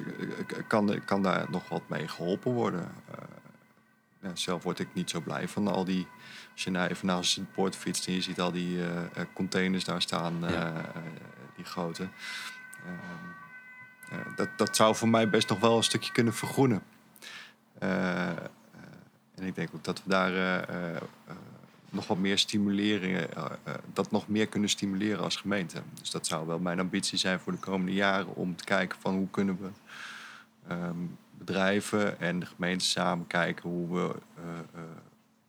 eh, 0.49 0.59
kan, 0.66 1.01
kan 1.05 1.23
daar 1.23 1.47
nog 1.51 1.68
wat 1.68 1.88
mee 1.88 2.09
geholpen 2.09 2.53
worden. 2.53 2.90
Eh, 3.11 3.18
ja, 4.23 4.31
zelf 4.37 4.62
word 4.62 4.79
ik 4.79 4.88
niet 4.92 5.11
zo 5.11 5.21
blij 5.21 5.49
van 5.49 5.68
al 5.68 5.85
die. 5.85 6.07
Als 6.53 6.64
je 6.64 6.71
nou 6.71 6.88
even 6.88 7.07
naast 7.07 7.37
het 7.37 7.53
poort 7.53 7.77
fietst 7.77 8.07
en 8.07 8.12
je 8.12 8.21
ziet 8.23 8.40
al 8.40 8.53
die 8.53 8.83
eh, 8.83 8.97
eh, 8.99 9.27
containers 9.35 9.85
daar 9.85 10.03
staan, 10.03 10.44
eh, 10.44 10.51
Ja. 10.51 10.73
eh, 10.77 11.03
die 11.57 11.64
grote. 11.64 12.09
Eh, 14.11 14.18
dat, 14.37 14.49
dat 14.57 14.77
zou 14.77 14.94
voor 14.97 15.09
mij 15.09 15.29
best 15.31 15.49
nog 15.49 15.61
wel 15.61 15.77
een 15.77 15.83
stukje 15.83 16.12
kunnen 16.12 16.35
vergroenen. 16.35 16.83
Eh, 17.79 18.29
eh, 18.31 18.37
en 19.35 19.44
ik 19.44 19.55
denk 19.55 19.68
ook 19.75 19.85
dat 19.85 20.03
we 20.05 20.11
daar 20.11 20.33
eh, 20.33 20.57
eh, 20.68 20.97
eh, 20.97 21.03
nog 21.90 22.07
wat 22.07 22.18
meer 22.18 22.38
stimuleren, 22.38 23.35
eh, 23.37 23.44
eh, 23.64 23.74
dat 23.92 24.11
nog 24.11 24.29
meer 24.29 24.46
kunnen 24.46 24.68
stimuleren 24.68 25.24
als 25.24 25.37
gemeente. 25.37 25.83
Dus 26.01 26.11
dat 26.11 26.27
zou 26.27 26.46
wel 26.46 26.59
mijn 26.59 26.81
ambitie 26.81 27.18
zijn 27.18 27.40
voor 27.40 27.53
de 27.53 27.59
komende 27.59 27.92
jaren 27.92 28.35
om 28.35 28.57
te 28.57 28.64
kijken 28.64 28.98
van 29.01 29.14
hoe 29.14 29.31
kunnen 29.31 29.59
we 29.61 29.68
ehm, 30.68 30.96
bedrijven 31.38 32.20
en 32.20 32.38
de 32.40 32.46
gemeente 32.46 32.85
samen 32.85 33.27
kijken 33.27 33.70
hoe 33.70 33.94
we 33.94 34.14
eh, 34.37 34.81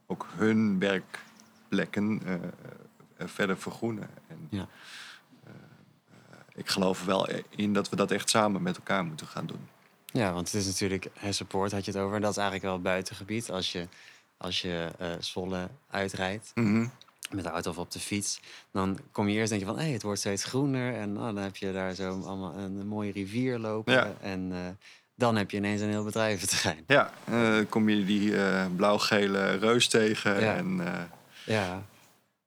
ook 0.08 0.28
hun 0.36 0.80
werkplekken 0.80 2.22
verder 3.18 3.58
vergroenen. 3.58 4.10
En, 4.28 4.48
Ja. 4.50 4.68
ik 6.56 6.68
geloof 6.70 7.06
wel 7.06 7.30
in 7.50 7.74
dat 7.74 7.90
we 7.90 7.96
dat 7.96 8.12
echt 8.12 8.30
samen 8.30 8.62
met 8.62 8.78
elkaar 8.78 9.06
moeten 9.06 9.28
gaan 9.28 9.46
doen. 9.46 9.68
Ja, 10.06 10.34
want 10.34 10.52
het 10.52 10.62
is 10.62 10.66
natuurlijk, 10.66 11.08
support 11.30 11.72
had 11.72 11.86
je 11.86 11.92
het 11.92 12.00
over. 12.00 12.16
En 12.16 12.22
dat 12.22 12.32
is 12.32 12.38
eigenlijk 12.38 12.66
wel 12.68 12.82
buitengebied. 12.82 13.52
Als 13.52 13.72
je, 13.72 13.88
als 14.40 14.62
je 14.62 14.90
eh 14.98 15.08
Zwolle 15.20 15.70
uitrijdt 15.90 16.54
met 17.32 17.44
de 17.44 17.50
auto 17.50 17.70
of 17.70 17.78
op 17.78 17.92
de 17.92 18.00
fiets, 18.00 18.40
dan 18.72 19.00
kom 19.12 19.28
je 19.28 19.36
eerst 19.36 19.50
denk 19.50 19.62
je 19.62 19.68
van, 19.68 19.80
hé, 19.80 19.92
het 19.92 20.02
wordt 20.02 20.20
steeds 20.20 20.44
groener. 20.44 20.94
En 20.94 21.18
oh, 21.18 21.24
dan 21.24 21.38
heb 21.38 21.56
je 21.56 21.72
daar 21.72 21.94
zo 21.94 22.22
allemaal 22.22 22.54
een, 22.54 22.88
mooie 22.88 23.12
rivier 23.12 23.60
lopen. 23.60 23.94
Ja. 23.94 24.14
En 24.22 24.52
eh, 24.52 24.60
dan 25.16 25.36
heb 25.36 25.52
je 25.52 25.58
ineens 25.58 25.82
een 25.82 25.90
heel 25.90 26.04
bedrijventerrein. 26.04 26.84
Ja, 26.88 27.14
eh, 27.24 27.58
kom 27.70 27.90
je 27.90 28.06
die 28.06 28.44
eh, 28.44 28.66
blauw-gele 28.76 29.52
reus 29.58 29.88
tegen. 29.88 30.40
Ja. 30.40 30.56
En, 30.56 30.82
Ja, 31.46 31.84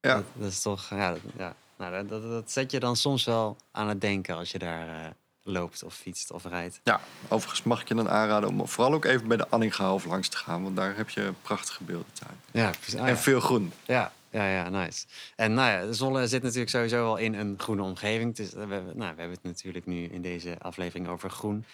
ja. 0.00 0.14
Dat, 0.14 0.24
dat 0.32 0.50
is 0.50 0.62
toch, 0.62 0.88
ja, 0.90 1.10
dat, 1.10 1.20
ja. 1.36 1.54
Nou, 1.76 2.06
dat, 2.06 2.22
dat, 2.22 2.50
zet 2.50 2.70
je 2.70 2.80
dan 2.80 2.96
soms 2.96 3.24
wel 3.24 3.56
aan 3.70 3.88
het 3.88 4.00
denken 4.00 4.36
als 4.36 4.50
je 4.50 4.58
daar 4.58 5.14
loopt 5.42 5.82
of 5.82 5.94
fietst 5.94 6.30
of 6.32 6.44
rijdt. 6.44 6.80
ja, 6.84 7.00
overigens 7.28 7.62
mag 7.62 7.80
ik 7.80 7.88
je 7.88 7.94
dan 7.94 8.08
aanraden 8.08 8.48
om 8.48 8.68
vooral 8.68 8.92
ook 8.94 9.04
even 9.04 9.28
bij 9.28 9.36
de 9.36 9.48
Anningahof 9.48 10.04
langs 10.04 10.28
te 10.28 10.36
gaan. 10.36 10.62
Want 10.62 10.76
daar 10.76 10.96
heb 10.96 11.10
je 11.10 11.32
prachtige 11.42 11.84
beeldentuin. 11.84 12.40
Ja, 12.50 12.70
precies. 12.70 13.00
Ah, 13.00 13.08
En 13.08 13.18
veel 13.18 13.40
groen. 13.40 13.72
Ja, 13.86 14.12
ja, 14.30 14.48
ja, 14.48 14.68
nice. 14.68 15.06
En 15.36 15.54
nou 15.54 15.70
ja, 15.70 15.92
Zwolle 15.92 16.26
zit 16.28 16.42
natuurlijk 16.42 16.70
sowieso 16.70 17.06
al 17.06 17.16
in 17.16 17.34
een 17.34 17.54
groene 17.58 17.82
omgeving. 17.82 18.38
Is, 18.38 18.52
we, 18.52 18.58
hebben, 18.58 18.84
nou, 18.84 19.14
we 19.14 19.20
hebben 19.20 19.30
het 19.30 19.42
natuurlijk 19.42 19.86
nu 19.86 20.04
in 20.04 20.22
deze 20.22 20.56
aflevering 20.58 21.08
over 21.08 21.30
groen. 21.30 21.64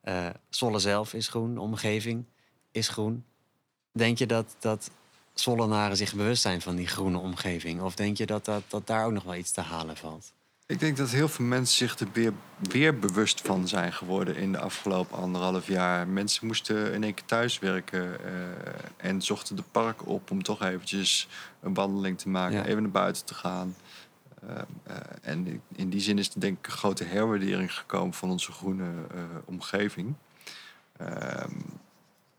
Eh 0.00 0.26
Zwolle 0.48 0.78
zelf 0.78 1.14
is 1.14 1.28
groen, 1.28 1.54
de 1.54 1.60
omgeving 1.60 2.24
is 2.72 2.88
groen. 2.88 3.24
Denk 3.92 4.18
je 4.18 4.26
dat, 4.26 4.56
dat 4.58 4.90
Zwollenaren 5.34 5.96
zich 5.96 6.14
bewust 6.14 6.42
zijn 6.42 6.60
van 6.60 6.76
die 6.76 6.86
groene 6.86 7.18
omgeving? 7.18 7.80
Of 7.80 7.94
denk 7.94 8.16
je 8.16 8.26
dat, 8.26 8.44
dat, 8.44 8.62
dat 8.68 8.86
daar 8.86 9.04
ook 9.06 9.12
nog 9.12 9.22
wel 9.24 9.34
iets 9.34 9.50
te 9.50 9.60
halen 9.60 9.96
valt? 9.96 10.32
Ik 10.68 10.80
denk 10.80 10.96
dat 10.96 11.10
heel 11.10 11.28
veel 11.28 11.44
mensen 11.44 11.76
zich 11.76 11.98
er 11.98 12.08
weer, 12.12 12.32
weer 12.58 12.98
bewust 12.98 13.40
van 13.40 13.68
zijn 13.68 13.92
geworden 13.92 14.36
in 14.36 14.52
de 14.52 14.58
afgelopen 14.58 15.18
anderhalf 15.18 15.66
jaar. 15.66 16.08
Mensen 16.08 16.46
moesten 16.46 16.92
in 16.92 17.04
één 17.04 17.14
keer 17.14 17.24
thuiswerken 17.24 18.24
eh, 18.24 18.32
en 18.96 19.22
zochten 19.22 19.56
de 19.56 19.62
park 19.70 20.06
op 20.06 20.30
om 20.30 20.42
toch 20.42 20.62
eventjes 20.62 21.28
een 21.60 21.74
wandeling 21.74 22.18
te 22.18 22.28
maken, 22.28 22.56
Ja. 22.56 22.64
even 22.64 22.82
naar 22.82 22.90
buiten 22.90 23.24
te 23.24 23.34
gaan. 23.34 23.76
Eh, 24.42 24.58
eh, 24.82 24.96
en 25.20 25.62
in 25.74 25.90
die 25.90 26.00
zin 26.00 26.18
is 26.18 26.34
er 26.34 26.40
denk 26.40 26.58
ik 26.58 26.66
een 26.66 26.72
grote 26.72 27.04
herwaardering 27.04 27.74
gekomen 27.74 28.14
van 28.14 28.30
onze 28.30 28.52
groene 28.52 28.90
omgeving. 29.44 30.14
Ehm, 30.96 31.54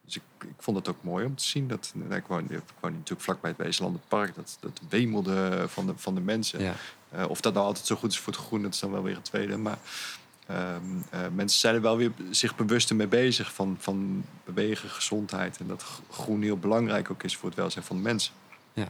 dus 0.05 0.15
ik, 0.15 0.47
ik 0.47 0.55
vond 0.57 0.77
het 0.77 0.87
ook 0.89 1.03
mooi 1.03 1.25
om 1.25 1.35
te 1.35 1.43
zien 1.45 1.67
dat. 1.67 1.91
nou, 1.95 2.15
ik, 2.15 2.27
woon, 2.27 2.43
ik 2.51 2.61
woon 2.79 2.91
natuurlijk 2.91 3.21
vlakbij 3.21 3.49
het 3.49 3.59
Weeslandenpark. 3.59 4.35
Dat, 4.35 4.57
dat 4.59 4.81
wemelde 4.89 5.65
van 5.67 5.85
de, 5.85 5.93
van 5.95 6.15
de 6.15 6.21
mensen. 6.21 6.61
Ja, 6.61 6.73
Eh, 7.09 7.29
of 7.29 7.41
dat 7.41 7.53
nou 7.53 7.65
altijd 7.65 7.85
zo 7.85 7.95
goed 7.95 8.11
is 8.11 8.19
voor 8.19 8.33
het 8.33 8.41
groen, 8.41 8.61
dat 8.61 8.73
is 8.73 8.79
dan 8.79 8.91
wel 8.91 9.03
weer 9.03 9.15
een 9.15 9.21
tweede. 9.21 9.57
Maar 9.57 9.77
ehm, 10.45 10.81
eh, 11.09 11.19
mensen 11.33 11.59
zijn 11.59 11.75
er 11.75 11.81
wel 11.81 11.97
weer 11.97 12.11
zich 12.29 12.55
bewuster 12.55 12.95
mee 12.95 13.07
bezig 13.07 13.53
van, 13.53 13.77
van 13.79 14.25
bewegen, 14.45 14.89
gezondheid. 14.89 15.57
En 15.57 15.67
dat 15.67 15.85
groen 16.09 16.41
heel 16.41 16.57
belangrijk 16.57 17.11
ook 17.11 17.23
is 17.23 17.37
voor 17.37 17.49
het 17.49 17.57
welzijn 17.57 17.85
van 17.85 17.95
de 17.95 18.01
mensen. 18.01 18.33
Ja. 18.73 18.89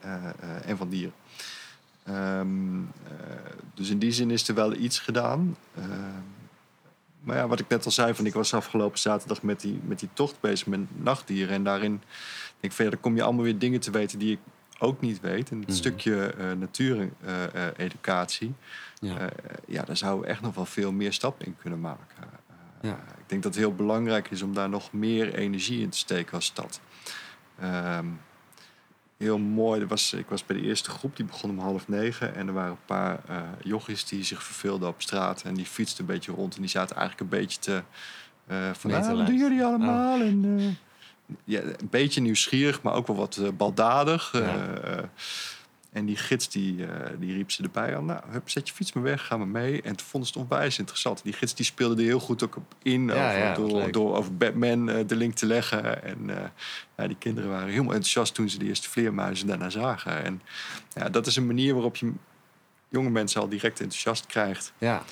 Eh, 0.00 0.68
en 0.68 0.76
van 0.76 0.88
dieren. 0.88 1.14
Ehm, 2.04 2.78
eh, 2.78 3.16
dus 3.74 3.90
in 3.90 3.98
die 3.98 4.12
zin 4.12 4.30
is 4.30 4.48
er 4.48 4.54
wel 4.54 4.74
iets 4.74 4.98
gedaan. 4.98 5.56
Ehm, 5.74 5.90
maar 7.20 7.36
ja, 7.36 7.48
wat 7.48 7.60
ik 7.60 7.68
net 7.68 7.84
al 7.84 7.90
zei, 7.90 8.14
van 8.14 8.26
ik 8.26 8.32
was 8.32 8.54
afgelopen 8.54 8.98
zaterdag 8.98 9.42
met 9.42 9.60
die, 9.60 9.80
met 9.84 9.98
die 9.98 10.08
tocht 10.12 10.40
bezig 10.40 10.66
met 10.66 10.80
nachtdieren. 11.02 11.54
En 11.54 11.64
daarin 11.64 11.90
denk 11.90 12.02
ik 12.60 12.72
verder 12.72 12.98
kom 12.98 13.16
je 13.16 13.22
allemaal 13.22 13.44
weer 13.44 13.58
dingen 13.58 13.80
te 13.80 13.90
weten 13.90 14.18
die 14.18 14.32
ik 14.32 14.38
ook 14.82 15.00
niet 15.00 15.20
weet. 15.20 15.50
En 15.50 15.58
het 15.58 15.66
Mhm. 15.68 15.76
stukje 15.76 16.26
eh 16.26 16.52
natuureducatie, 16.52 18.54
ja. 19.00 19.18
eh, 19.18 19.26
ja, 19.66 19.82
daar 19.82 19.96
zouden 19.96 20.24
we 20.24 20.30
echt 20.30 20.40
nog 20.40 20.54
wel 20.54 20.66
veel 20.66 20.92
meer 20.92 21.12
stappen 21.12 21.46
in 21.46 21.56
kunnen 21.60 21.80
maken. 21.80 22.06
Eh, 22.20 22.26
Ja. 22.90 22.98
Ik 23.18 23.28
denk 23.28 23.42
dat 23.42 23.54
het 23.54 23.62
heel 23.62 23.74
belangrijk 23.74 24.30
is 24.30 24.42
om 24.42 24.54
daar 24.54 24.68
nog 24.68 24.92
meer 24.92 25.34
energie 25.34 25.80
in 25.80 25.88
te 25.88 25.98
steken 25.98 26.34
als 26.34 26.44
stad. 26.44 26.80
Ehm, 27.60 28.06
heel 29.16 29.38
mooi, 29.38 29.80
er 29.80 29.86
was, 29.86 30.12
ik 30.12 30.26
was 30.28 30.46
bij 30.46 30.56
de 30.56 30.62
eerste 30.62 30.90
groep, 30.90 31.16
die 31.16 31.24
begon 31.24 31.50
om 31.50 31.58
half 31.58 31.88
negen. 31.88 32.34
En 32.34 32.46
er 32.46 32.52
waren 32.52 32.70
een 32.70 32.84
paar 32.86 33.20
eh 33.28 33.42
jochies 33.62 34.04
die 34.04 34.24
zich 34.24 34.42
verveelden 34.42 34.88
op 34.88 35.02
straat. 35.02 35.42
En 35.42 35.54
die 35.54 35.64
fietsten 35.66 36.00
een 36.00 36.14
beetje 36.14 36.32
rond. 36.32 36.54
En 36.54 36.60
die 36.60 36.70
zaten 36.70 36.96
eigenlijk 36.96 37.32
een 37.32 37.38
beetje 37.38 37.58
te... 37.58 37.82
eh 38.46 38.70
van, 38.72 38.90
"Ah, 38.90 38.96
wat 38.98 39.06
doen 39.06 39.16
luisteren." 39.16 39.40
jullie 39.40 39.64
allemaal? 39.64 40.20
En, 40.20 40.44
eh, 40.58 40.64
ja, 41.44 41.60
een 41.60 41.88
beetje 41.90 42.20
nieuwsgierig, 42.20 42.82
maar 42.82 42.94
ook 42.94 43.06
wel 43.06 43.16
wat 43.16 43.36
eh, 43.36 43.48
baldadig. 43.56 44.30
Ja. 44.32 44.40
Eh, 44.40 44.98
eh, 44.98 45.04
en 45.92 46.04
die 46.06 46.16
gids 46.16 46.48
die, 46.48 46.86
die 47.18 47.34
riep 47.34 47.50
ze 47.50 47.62
erbij 47.62 47.96
aan. 47.96 48.04
Nou, 48.04 48.20
hup, 48.28 48.50
zet 48.50 48.68
je 48.68 48.74
fiets 48.74 48.92
maar 48.92 49.02
weg, 49.02 49.26
ga 49.26 49.36
maar 49.36 49.48
mee. 49.48 49.82
En 49.82 49.96
toen 49.96 50.06
vonden 50.06 50.30
ze 50.30 50.38
het 50.38 50.50
onwijs 50.50 50.78
interessant. 50.78 51.22
Die 51.22 51.32
gids 51.32 51.54
die 51.54 51.64
speelde 51.64 52.02
er 52.02 52.08
heel 52.08 52.20
goed 52.20 52.42
ook 52.42 52.56
op 52.56 52.74
in. 52.82 53.06
Ja, 53.06 53.54
over, 53.56 53.78
ja, 53.78 53.86
door, 53.90 54.16
over 54.16 54.36
Batman 54.36 54.86
de 55.06 55.16
link 55.16 55.34
te 55.34 55.46
leggen. 55.46 56.02
En 56.02 56.30
ja, 56.96 57.06
die 57.06 57.16
kinderen 57.18 57.50
waren 57.50 57.68
helemaal 57.68 57.92
enthousiast 57.92 58.34
toen 58.34 58.48
ze 58.48 58.58
de 58.58 58.64
eerste 58.64 58.90
vleermuizen 58.90 59.46
daarna 59.46 59.70
zagen. 59.70 60.24
En 60.24 60.42
ja, 60.92 61.08
dat 61.08 61.26
is 61.26 61.36
een 61.36 61.46
manier 61.46 61.72
waarop 61.72 61.96
je 61.96 62.12
jonge 62.88 63.10
mensen 63.10 63.40
al 63.40 63.48
direct 63.48 63.80
enthousiast 63.80 64.26
krijgt 64.26 64.72
ja. 64.78 65.02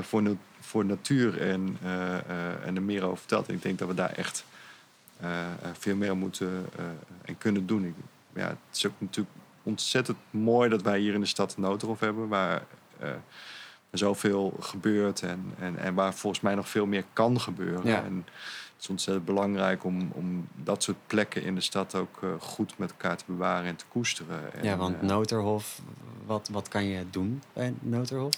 voor, 0.00 0.36
voor 0.60 0.84
natuur 0.84 1.40
en, 1.40 1.78
en 2.64 2.76
er 2.76 2.82
meer 2.82 3.02
over 3.02 3.18
vertelt. 3.18 3.48
En 3.48 3.54
ik 3.54 3.62
denk 3.62 3.78
dat 3.78 3.88
we 3.88 3.94
daar 3.94 4.12
echt 4.12 4.44
veel 5.72 5.96
meer 5.96 6.16
moeten 6.16 6.66
eh, 6.76 6.84
en 7.22 7.38
kunnen 7.38 7.66
doen. 7.66 7.84
Ik, 7.84 7.94
ja, 8.34 8.48
het 8.48 8.58
is 8.72 8.86
ook 8.86 8.92
natuurlijk 8.98 9.36
ontzettend 9.62 10.18
mooi 10.30 10.68
dat 10.68 10.82
wij 10.82 10.98
hier 10.98 11.14
in 11.14 11.20
de 11.20 11.26
stad 11.26 11.56
Noterhof 11.56 12.00
hebben, 12.00 12.28
waar 12.28 12.62
eh, 12.98 13.10
zoveel 13.90 14.56
gebeurt 14.60 15.22
en, 15.22 15.54
en, 15.58 15.78
en 15.78 15.94
waar 15.94 16.14
volgens 16.14 16.42
mij 16.42 16.54
nog 16.54 16.68
veel 16.68 16.86
meer 16.86 17.04
kan 17.12 17.40
gebeuren. 17.40 17.86
Ja. 17.86 18.04
En 18.04 18.24
het 18.74 18.82
is 18.82 18.88
ontzettend 18.88 19.26
belangrijk 19.26 19.84
om, 19.84 20.10
om 20.12 20.48
dat 20.54 20.82
soort 20.82 20.96
plekken 21.06 21.42
in 21.42 21.54
de 21.54 21.60
stad 21.60 21.94
ook 21.94 22.22
eh, 22.22 22.28
goed 22.38 22.78
met 22.78 22.90
elkaar 22.90 23.16
te 23.16 23.24
bewaren 23.26 23.68
en 23.68 23.76
te 23.76 23.84
koesteren. 23.88 24.54
En, 24.54 24.64
ja, 24.64 24.76
want 24.76 24.96
eh, 24.96 25.02
Noterhof, 25.02 25.80
wat, 26.26 26.48
wat 26.52 26.68
kan 26.68 26.84
je 26.84 27.04
doen 27.10 27.42
bij 27.52 27.74
Noterhof? 27.80 28.32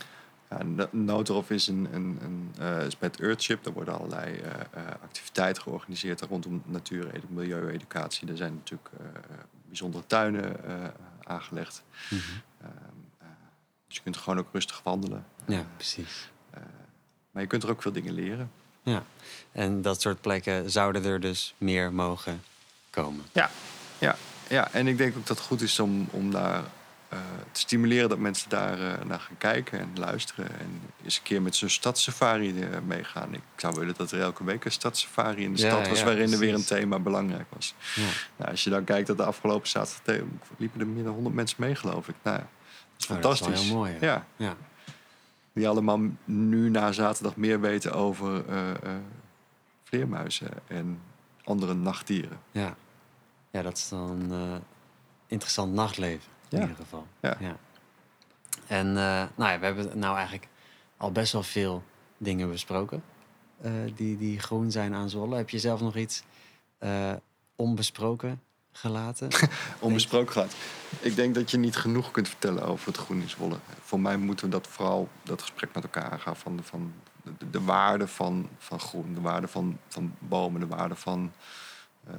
Ja, 0.51 0.63
No- 0.63 0.89
Noterhof 0.91 1.51
is, 1.51 1.67
een, 1.67 1.89
een, 1.93 2.19
een, 2.23 2.55
eh, 2.59 2.87
is 2.87 2.97
Earthship. 3.21 3.65
Daar 3.65 3.73
worden 3.73 3.95
allerlei 3.99 4.37
eh, 4.37 4.51
eh, 4.51 4.89
activiteiten 5.03 5.63
georganiseerd 5.63 6.21
rondom 6.21 6.63
natuur- 6.65 7.15
en 7.15 7.23
milieueducatie. 7.29 8.29
Er 8.29 8.37
zijn 8.37 8.55
natuurlijk 8.55 8.91
bijzondere 9.67 10.07
tuinen 10.07 10.57
aangelegd. 11.23 11.83
Mhm. 12.11 12.21
Ehm, 12.61 12.71
eh, 13.19 13.27
dus 13.87 13.97
je 13.97 14.03
kunt 14.03 14.17
gewoon 14.17 14.39
ook 14.39 14.49
rustig 14.53 14.83
wandelen. 14.83 15.25
Ja, 15.47 15.59
Eh, 15.59 15.65
precies. 15.77 16.31
maar 17.31 17.43
je 17.43 17.49
kunt 17.49 17.63
er 17.63 17.71
ook 17.71 17.83
veel 17.83 17.93
dingen 17.93 18.13
leren. 18.13 18.51
Ja. 18.83 19.03
En 19.53 19.83
dat 19.83 20.01
soort 20.01 20.21
plekken 20.21 20.71
zouden 20.71 21.05
er 21.05 21.21
dus 21.21 21.55
meer 21.59 21.93
mogen 21.93 22.43
komen. 22.91 23.25
Ja, 23.33 23.51
ja, 23.99 24.17
ja. 24.49 24.73
en 24.73 24.87
ik 24.87 24.97
denk 24.99 25.17
ook 25.17 25.27
dat 25.27 25.37
het 25.37 25.47
goed 25.47 25.61
is 25.61 25.79
om, 25.79 26.09
om 26.11 26.31
daar 26.31 26.65
te 27.53 27.61
stimuleren 27.61 28.09
dat 28.09 28.19
mensen 28.19 28.49
daar 28.51 28.81
eh, 28.81 29.05
naar 29.05 29.21
gaan 29.21 29.37
kijken 29.39 29.79
en 29.81 29.91
luisteren. 29.95 30.49
En 30.59 30.81
eens 31.05 31.17
een 31.17 31.23
keer 31.23 31.43
met 31.43 31.57
zo'n 31.57 31.69
stadssafari 31.69 32.61
eh, 32.61 32.69
meegaan. 32.87 33.35
Ik 33.35 33.41
zou 33.57 33.75
willen 33.79 33.95
dat 33.97 34.11
er 34.11 34.21
elke 34.21 34.45
week 34.45 34.65
een 34.65 34.73
stadssafari 34.73 35.43
in 35.43 35.55
de 35.55 35.63
Ja, 35.63 35.71
stad 35.71 35.89
was 35.89 35.99
ja, 35.99 36.05
waarin 36.05 36.33
er 36.33 36.39
weer 36.39 36.55
een 36.55 36.65
thema 36.65 36.99
belangrijk 36.99 37.47
was. 37.55 37.75
Ja. 37.95 38.03
Nou, 38.37 38.51
als 38.51 38.65
je 38.65 38.71
dan 38.71 38.85
kijkt 38.85 39.07
dat 39.07 39.17
de 39.17 39.25
afgelopen 39.25 39.69
zaterdag 39.69 40.03
te- 40.05 40.25
liepen 40.57 40.81
er 40.81 40.87
meer 40.87 41.05
dan 41.05 41.13
100 41.15 41.35
mensen 41.35 41.57
mee, 41.61 41.75
geloof 41.75 42.09
ik. 42.09 42.15
Nou, 42.23 42.39
dat 42.39 42.47
is 42.99 43.07
Oh, 43.11 43.23
dat 43.23 43.33
is 43.33 43.39
fantastisch. 43.41 43.67
heel 43.69 43.77
mooi, 43.77 43.97
ja. 44.01 44.27
Die 45.53 45.69
allemaal 45.69 46.01
nu 46.25 46.71
na 46.71 46.93
zaterdag 46.93 47.37
meer 47.37 47.61
weten 47.61 47.93
over 47.93 48.49
eh, 48.49 48.71
eh, 48.71 48.77
vleermuizen 49.83 50.49
en 50.67 51.01
andere 51.45 51.75
nachtdieren. 51.75 52.39
Ja. 52.51 52.77
Ja, 53.51 53.63
dat 53.63 53.77
is 53.77 53.89
dan 53.89 54.27
eh, 54.31 54.55
interessant 55.27 55.73
nachtleven 55.73 56.31
in 56.49 56.61
ieder 56.61 56.77
geval. 56.77 57.07
Ja. 57.21 57.57
En 58.67 58.87
eh, 58.89 59.25
nou 59.35 59.53
ja, 59.53 59.59
we 59.59 59.65
hebben 59.65 59.99
nou 59.99 60.15
eigenlijk 60.15 60.49
al 60.97 61.13
best 61.13 61.33
wel 61.33 61.43
veel 61.43 61.83
dingen 62.19 62.51
besproken 62.51 63.03
eh, 63.61 63.73
die, 63.95 64.19
die 64.19 64.39
groen 64.39 64.71
zijn 64.71 64.95
aan 64.95 65.11
Zwolle. 65.11 65.37
Heb 65.37 65.51
je 65.51 65.59
zelf 65.59 65.81
nog 65.81 65.97
iets 65.97 66.23
eh, 66.79 67.13
onbesproken 67.57 68.43
gelaten? 68.73 69.29
onbesproken 69.81 70.33
gaat. 70.33 70.55
Ik 71.01 71.17
denk 71.17 71.35
dat 71.35 71.51
je 71.51 71.57
niet 71.57 71.77
genoeg 71.77 72.11
kunt 72.11 72.29
vertellen 72.29 72.67
over 72.67 72.87
het 72.87 72.97
groen 72.97 73.21
in 73.21 73.29
Zwolle. 73.29 73.57
Voor 73.81 74.01
mij 74.01 74.17
moeten 74.17 74.47
we 74.47 74.53
dat 74.53 74.67
vooral 74.67 75.09
dat 75.23 75.41
gesprek 75.41 75.75
met 75.75 75.83
elkaar 75.83 76.11
aangaan 76.11 76.37
van, 76.37 76.61
van 76.63 76.93
de, 77.23 77.51
de 77.51 77.63
waarde 77.63 78.09
van, 78.09 78.49
van 78.59 78.81
groen, 78.81 79.15
de 79.15 79.21
waarde 79.21 79.49
van, 79.49 79.79
van 79.89 80.15
bomen, 80.19 80.61
de 80.61 80.67
waarde 80.67 80.95
van 80.95 81.33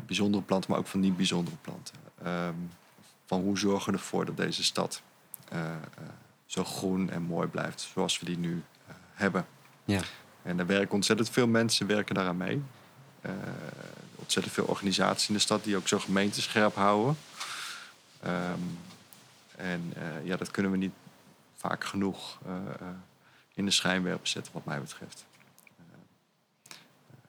bijzondere 0.06 0.44
planten, 0.44 0.72
maar 0.72 0.80
ook 0.80 0.88
van 0.88 1.00
niet 1.00 1.18
bijzondere 1.18 1.58
planten. 1.62 1.96
Ehm, 2.24 2.54
van 3.28 3.42
hoe 3.42 3.58
zorgen 3.58 3.92
we 3.92 3.98
ervoor 3.98 4.26
dat 4.26 4.38
deze 4.38 4.64
stad 4.64 5.02
eh, 5.50 5.72
eh, 5.72 5.78
zo 6.46 6.64
groen 6.64 7.10
en 7.10 7.22
mooi 7.22 7.48
blijft 7.48 7.90
zoals 7.94 8.20
we 8.20 8.26
die 8.26 8.38
nu 8.38 8.64
eh, 8.88 8.96
hebben. 9.14 9.48
ja. 9.86 10.02
En 10.42 10.60
er 10.60 10.66
werken 10.66 10.94
ontzettend 10.94 11.30
veel 11.30 11.48
mensen 11.48 11.88
werken 11.88 12.16
daaraan 12.16 12.38
mee. 12.38 12.62
Ontzettend 14.16 14.56
veel 14.56 14.66
organisaties 14.66 15.28
in 15.28 15.34
de 15.34 15.40
stad 15.40 15.64
die 15.64 15.78
ook 15.78 15.88
zo 15.88 16.00
gemeente 16.00 16.42
scherp 16.42 16.76
houden. 16.76 17.18
Ehm, 18.20 18.60
en 19.56 19.94
ja, 20.24 20.38
dat 20.38 20.52
kunnen 20.52 20.72
we 20.72 20.78
niet 20.78 20.94
vaak 21.56 21.84
genoeg 21.84 22.40
in 23.54 23.66
de 23.66 23.72
schijnwerper 23.72 24.28
zetten, 24.28 24.54
wat 24.54 24.66
mij 24.66 24.82
betreft. 24.82 25.26
Een 26.68 26.76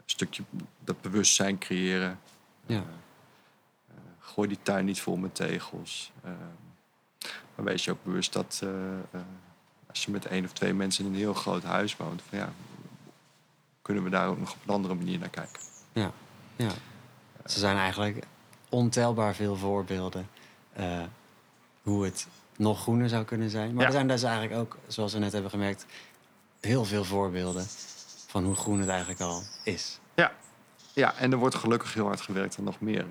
stukje 0.05 0.43
dat 0.85 1.01
bewustzijn 1.01 1.59
creëren. 1.59 2.19
Ja. 2.67 2.85
Eh, 4.39 4.45
eh, 4.45 4.49
gooi 4.49 4.49
die 4.49 4.59
tuin 4.63 4.85
niet 4.85 5.01
vol 5.01 5.17
met 5.17 5.35
tegels. 5.35 6.13
Ehm, 6.25 6.35
maar 7.55 7.65
wees 7.65 7.85
je 7.85 7.91
ook 7.91 8.05
bewust 8.05 8.33
dat 8.33 8.61
eh, 8.63 8.69
eh, 9.11 9.21
als 9.89 10.05
je 10.05 10.11
met 10.11 10.27
één 10.27 10.45
of 10.45 10.53
twee 10.53 10.75
mensen 10.75 11.05
in 11.05 11.11
een 11.13 11.17
heel 11.19 11.35
groot 11.35 11.63
huis 11.63 11.97
woont, 11.97 12.23
van 12.29 12.39
ja, 12.39 12.53
kunnen 13.83 14.05
we 14.05 14.11
daar 14.11 14.29
ook 14.29 14.39
nog 14.39 14.53
op 14.53 14.59
een 14.67 14.75
andere 14.75 14.95
manier 14.95 15.19
naar 15.19 15.29
kijken. 15.29 15.61
Ja, 15.93 16.13
ja. 16.57 16.71
Ze 17.47 17.59
zijn 17.59 17.77
eigenlijk 17.77 18.25
ontelbaar 18.69 19.35
veel 19.35 19.57
voorbeelden 19.57 20.29
eh, 20.73 21.03
hoe 21.83 22.05
het 22.05 22.27
nog 22.57 22.81
groener 22.81 23.09
zou 23.09 23.25
kunnen 23.25 23.51
zijn. 23.51 23.71
Maar 23.73 23.81
Ja. 23.81 23.87
er 23.87 23.93
zijn 23.93 24.09
dus 24.09 24.23
eigenlijk 24.23 24.61
ook, 24.61 24.77
zoals 24.87 25.13
we 25.13 25.19
net 25.19 25.33
hebben 25.33 25.51
gemerkt, 25.51 25.87
heel 26.61 26.85
veel 26.85 27.05
voorbeelden 27.05 27.67
van 28.27 28.45
hoe 28.45 28.55
groen 28.55 28.81
het 28.81 28.89
eigenlijk 28.89 29.21
al 29.21 29.43
is. 29.65 29.99
Ja. 30.15 30.33
Ja, 30.99 31.15
en 31.15 31.33
er 31.33 31.39
wordt 31.39 31.55
gelukkig 31.55 31.95
heel 31.95 32.07
hard 32.07 32.21
gewerkt 32.21 32.59
aan 32.59 32.65
nog 32.65 32.81
meer. 32.81 33.05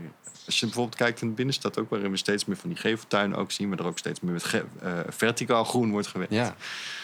Als 0.45 0.59
je 0.59 0.65
bijvoorbeeld 0.65 0.95
kijkt 0.97 1.21
in 1.21 1.27
de 1.27 1.33
binnenstad 1.33 1.79
ook, 1.79 1.89
waarin 1.89 2.11
we 2.11 2.17
steeds 2.17 2.45
meer 2.45 2.57
van 2.57 2.69
die 2.69 2.77
geveltuinen 2.77 3.37
ook 3.37 3.51
zien, 3.51 3.69
maar 3.69 3.79
er 3.79 3.85
ook 3.85 3.97
steeds 3.97 4.19
meer 4.19 4.33
met 4.33 4.43
ge- 4.43 4.65
eh, 4.81 4.99
verticaal 5.07 5.63
groen 5.63 5.91
wordt 5.91 6.07
gewerkt. 6.07 6.33
Ja, 6.33 6.55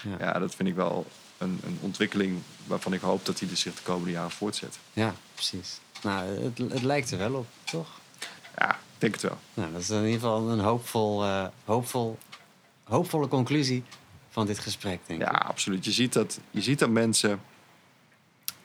ja. 0.04 0.16
ja 0.20 0.40
dat 0.40 0.56
vind 0.56 0.70
ik 0.70 0.76
wel 0.76 1.06
een, 1.38 1.60
een 1.66 1.78
ontwikkeling 1.82 2.38
waarvan 2.66 2.94
ik 2.94 3.02
hoop 3.02 3.26
dat 3.26 3.38
die 3.38 3.50
er 3.50 3.58
zich 3.58 3.76
de 3.76 3.82
komende 3.84 4.12
jaren 4.12 4.32
voortzet. 4.32 4.80
ja 4.94 5.14
precies. 5.34 5.80
Nou, 6.04 6.28
het, 6.44 6.58
het 6.72 6.82
lijkt 6.82 7.12
er 7.12 7.18
wel 7.18 7.34
op, 7.34 7.48
toch? 7.64 7.88
Ja, 8.58 8.70
ik 8.72 8.78
denk 8.98 9.14
het 9.14 9.22
wel. 9.24 9.38
Nou, 9.54 9.72
dat 9.72 9.82
is 9.82 9.90
in 9.90 9.96
ieder 9.98 10.14
geval 10.14 10.50
een 10.50 10.60
hoopvol, 10.60 11.24
eh, 11.24 11.46
hoopvol, 11.66 12.18
hoopvolle 12.84 13.28
conclusie 13.28 13.84
van 14.30 14.46
dit 14.46 14.60
gesprek, 14.60 15.00
denk 15.06 15.22
Ja, 15.22 15.32
ik. 15.32 15.48
absoluut. 15.48 15.86
Je 15.86 15.92
ziet 15.92 16.14
dat, 16.14 16.40
je 16.52 16.62
ziet 16.62 16.80
dat 16.80 16.90
mensen 16.90 17.42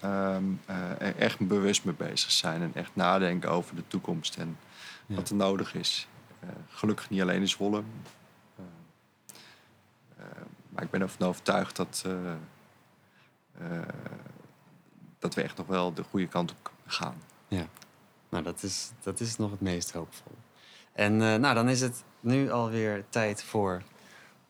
er 0.00 1.16
echt 1.16 1.38
bewust 1.46 1.84
mee 1.84 1.94
bezig 1.94 2.30
zijn 2.30 2.62
en 2.62 2.70
echt 2.74 2.90
nadenken 2.94 3.50
over 3.50 3.74
de 3.76 3.86
toekomst 3.86 4.36
en 4.36 4.58
Ja. 5.06 5.14
wat 5.14 5.28
er 5.28 5.36
nodig 5.36 5.74
is. 5.74 6.08
Eh, 6.40 6.48
gelukkig 6.68 7.10
niet 7.10 7.20
alleen 7.20 7.40
in 7.40 7.48
Zwolle. 7.48 7.82
Eh, 8.56 10.24
maar 10.68 10.82
ik 10.82 10.90
ben 10.90 11.00
ervan 11.00 11.26
overtuigd 11.28 11.76
dat, 11.76 12.04
dat 15.18 15.34
we 15.34 15.42
echt 15.42 15.56
nog 15.56 15.66
wel 15.66 15.94
de 15.94 16.02
goede 16.02 16.26
kant 16.28 16.50
op 16.50 16.72
gaan. 16.86 17.22
Ja, 17.48 17.66
nou 18.28 18.44
dat 18.44 18.62
is, 18.62 18.90
dat 19.02 19.20
is 19.20 19.36
nog 19.36 19.50
het 19.50 19.60
meest 19.60 19.92
hoopvol. 19.92 20.32
En 20.92 21.16
nou, 21.16 21.54
dan 21.54 21.68
is 21.68 21.80
het 21.80 22.04
nu 22.20 22.50
alweer 22.50 23.04
tijd 23.08 23.42
voor 23.42 23.82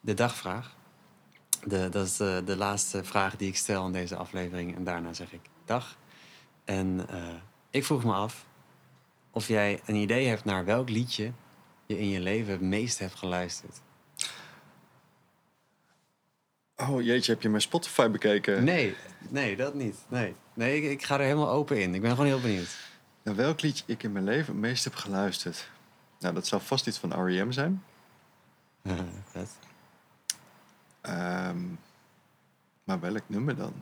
de 0.01 0.15
dagvraag. 0.15 0.77
De, 1.65 1.89
dat 1.89 2.07
is 2.07 2.17
de, 2.17 2.43
de 2.45 2.57
laatste 2.57 3.05
vraag 3.05 3.37
die 3.37 3.49
ik 3.49 3.57
stel 3.57 3.87
in 3.87 3.93
deze 3.93 4.17
aflevering. 4.17 4.77
En 4.77 4.85
daarna 4.85 5.13
zeg 5.13 5.33
ik 5.33 5.41
dag. 5.65 5.97
En 6.65 7.09
eh, 7.09 7.35
ik 7.71 7.85
vroeg 7.85 8.05
me 8.05 8.13
af 8.13 8.47
of 9.31 9.49
jij 9.49 9.81
een 9.87 9.95
idee 9.95 10.27
hebt 10.27 10.45
naar 10.45 10.65
welk 10.65 10.89
liedje 10.89 11.33
je 11.87 11.99
in 11.99 12.09
je 12.09 12.21
leven 12.21 12.53
het 12.53 12.61
meest 12.61 12.99
hebt 12.99 13.15
geluisterd. 13.15 13.81
Oh 16.77 17.03
jeetje, 17.03 17.33
heb 17.33 17.43
je 17.43 17.49
mijn 17.49 17.63
Spotify 17.63 18.09
bekeken? 18.09 18.65
Nee, 18.65 18.97
nee, 19.29 19.57
dat 19.57 19.75
niet. 19.75 19.97
Nee, 20.09 20.35
nee 20.55 20.83
ik, 20.83 20.91
ik 20.91 21.03
ga 21.03 21.15
er 21.15 21.25
helemaal 21.25 21.51
open 21.51 21.81
in. 21.81 21.95
Ik 21.95 22.01
ben 22.01 22.11
gewoon 22.11 22.27
heel 22.27 22.41
benieuwd. 22.41 22.77
Naar 23.23 23.37
welk 23.37 23.61
liedje 23.61 23.85
ik 23.87 24.03
in 24.03 24.13
mijn 24.13 24.25
leven 24.25 24.53
het 24.53 24.63
meest 24.63 24.85
heb 24.85 24.95
geluisterd? 24.95 25.71
Nou, 26.19 26.35
dat 26.35 26.47
zal 26.47 26.61
vast 26.61 26.87
iets 26.87 26.99
van 26.99 27.25
R.E.M. 27.25 27.51
zijn. 27.51 27.85
Vet. 29.33 29.68
Ehm, 31.09 31.59
maar 32.85 33.01
welk 33.01 33.23
nummer 33.27 33.57
dan? 33.57 33.73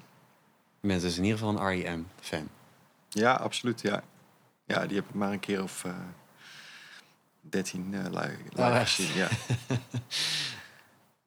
Je 0.80 0.88
bent 0.88 1.00
dus 1.00 1.16
in 1.16 1.24
ieder 1.24 1.38
geval 1.38 1.56
een 1.56 1.68
R.E.M.-fan. 1.68 2.48
Ja, 3.08 3.32
absoluut. 3.32 3.80
Ja, 3.80 4.02
ja 4.64 4.86
die 4.86 4.96
heb 4.96 5.08
ik 5.08 5.14
maar 5.14 5.32
een 5.32 5.40
keer 5.40 5.62
of 5.62 5.84
eh 5.84 5.92
13 7.40 7.94
eh 7.94 8.04
live, 8.10 8.86
gezien. 8.86 9.14
Ja. 9.14 9.28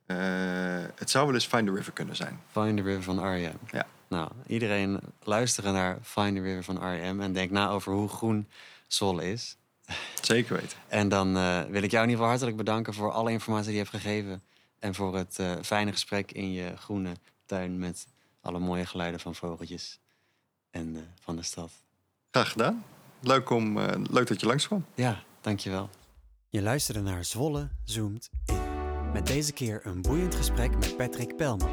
Eh, 0.09 0.85
het 0.95 1.09
zou 1.09 1.25
wel 1.25 1.33
eens 1.33 1.47
Find 1.47 1.67
the 1.67 1.73
River 1.73 1.93
kunnen 1.93 2.15
zijn. 2.15 2.39
Find 2.51 2.77
the 2.77 2.83
River 2.83 3.03
van 3.03 3.19
R.E.M. 3.19 3.57
Ja. 3.71 3.85
Nou, 4.07 4.31
iedereen 4.47 4.99
luisteren 5.23 5.73
naar 5.73 5.97
Find 6.01 6.35
the 6.35 6.41
River 6.41 6.63
van 6.63 6.77
R.E.M. 6.77 7.21
en 7.21 7.33
denk 7.33 7.51
na 7.51 7.69
over 7.69 7.93
hoe 7.93 8.09
groen 8.09 8.47
Zwolle 8.87 9.31
is. 9.31 9.57
Zeker 10.21 10.55
weten. 10.55 10.77
En 10.87 11.09
dan 11.09 11.37
eh, 11.37 11.61
wil 11.61 11.83
ik 11.83 11.91
jou 11.91 12.03
in 12.03 12.09
ieder 12.09 12.11
geval 12.11 12.27
hartelijk 12.27 12.57
bedanken 12.57 12.93
voor 12.93 13.11
alle 13.11 13.31
informatie 13.31 13.65
die 13.65 13.75
je 13.75 13.83
hebt 13.83 13.95
gegeven. 13.95 14.43
En 14.79 14.95
voor 14.95 15.15
het 15.15 15.39
eh, 15.39 15.51
fijne 15.61 15.91
gesprek 15.91 16.31
in 16.31 16.51
je 16.51 16.77
groene 16.77 17.11
tuin 17.45 17.79
met 17.79 18.07
alle 18.41 18.59
mooie 18.59 18.85
geluiden 18.85 19.19
van 19.19 19.35
vogeltjes 19.35 19.99
en 20.71 20.95
eh, 20.95 21.01
van 21.19 21.35
de 21.35 21.43
stad. 21.43 21.71
Graag 22.31 22.51
gedaan. 22.51 22.83
Leuk, 23.19 23.49
om, 23.49 23.77
eh, 23.77 24.01
leuk 24.09 24.27
dat 24.27 24.39
je 24.39 24.47
langskwam. 24.47 24.85
Ja, 24.95 25.23
dankjewel. 25.41 25.89
Je 26.49 26.61
luisterde 26.61 27.01
naar 27.01 27.25
Zwolle 27.25 27.69
zoomt 27.83 28.29
in. 28.45 28.57
Met 29.13 29.27
deze 29.27 29.53
keer 29.53 29.81
een 29.83 30.01
boeiend 30.01 30.35
gesprek 30.35 30.77
met 30.77 30.97
Patrick 30.97 31.35
Pelman. 31.35 31.69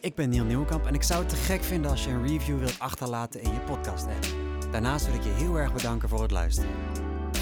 Ik 0.00 0.14
ben 0.14 0.28
Neil 0.28 0.44
Nieuwkamp 0.44 0.86
en 0.86 0.94
ik 0.94 1.02
zou 1.02 1.20
het 1.20 1.28
te 1.28 1.36
gek 1.36 1.62
vinden 1.62 1.90
als 1.90 2.04
je 2.04 2.10
een 2.10 2.26
review 2.26 2.58
wilt 2.58 2.78
achterlaten 2.78 3.42
in 3.42 3.52
je 3.52 3.60
podcast-app. 3.60 4.26
Daarnaast 4.70 5.06
wil 5.06 5.14
ik 5.14 5.22
je 5.22 5.28
heel 5.28 5.56
erg 5.56 5.72
bedanken 5.72 6.08
voor 6.08 6.22
het 6.22 6.30
luisteren. 6.30 6.95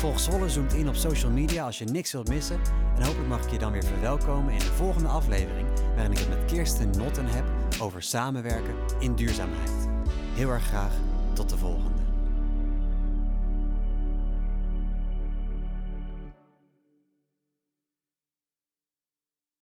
Volg 0.04 0.20
Zwolle 0.20 0.48
zoomt 0.48 0.72
in 0.72 0.88
op 0.88 0.94
social 0.94 1.30
media 1.30 1.64
als 1.64 1.78
je 1.78 1.84
niks 1.84 2.12
wilt 2.12 2.28
missen. 2.28 2.60
En 2.96 3.02
hopelijk 3.02 3.28
mag 3.28 3.44
ik 3.44 3.50
je 3.50 3.58
dan 3.58 3.72
weer 3.72 3.84
verwelkomen 3.84 4.52
in 4.52 4.58
de 4.58 4.64
volgende 4.64 5.08
aflevering... 5.08 5.68
waarin 5.94 6.12
ik 6.12 6.18
het 6.18 6.28
met 6.28 6.44
Kirsten 6.44 6.90
Notten 6.90 7.26
heb 7.26 7.44
over 7.80 8.02
samenwerken 8.02 8.74
in 8.98 9.14
duurzaamheid. 9.14 9.88
Heel 10.34 10.50
erg 10.50 10.64
graag, 10.64 10.92
tot 11.32 11.48
de 11.48 11.56
volgende. 11.56 11.93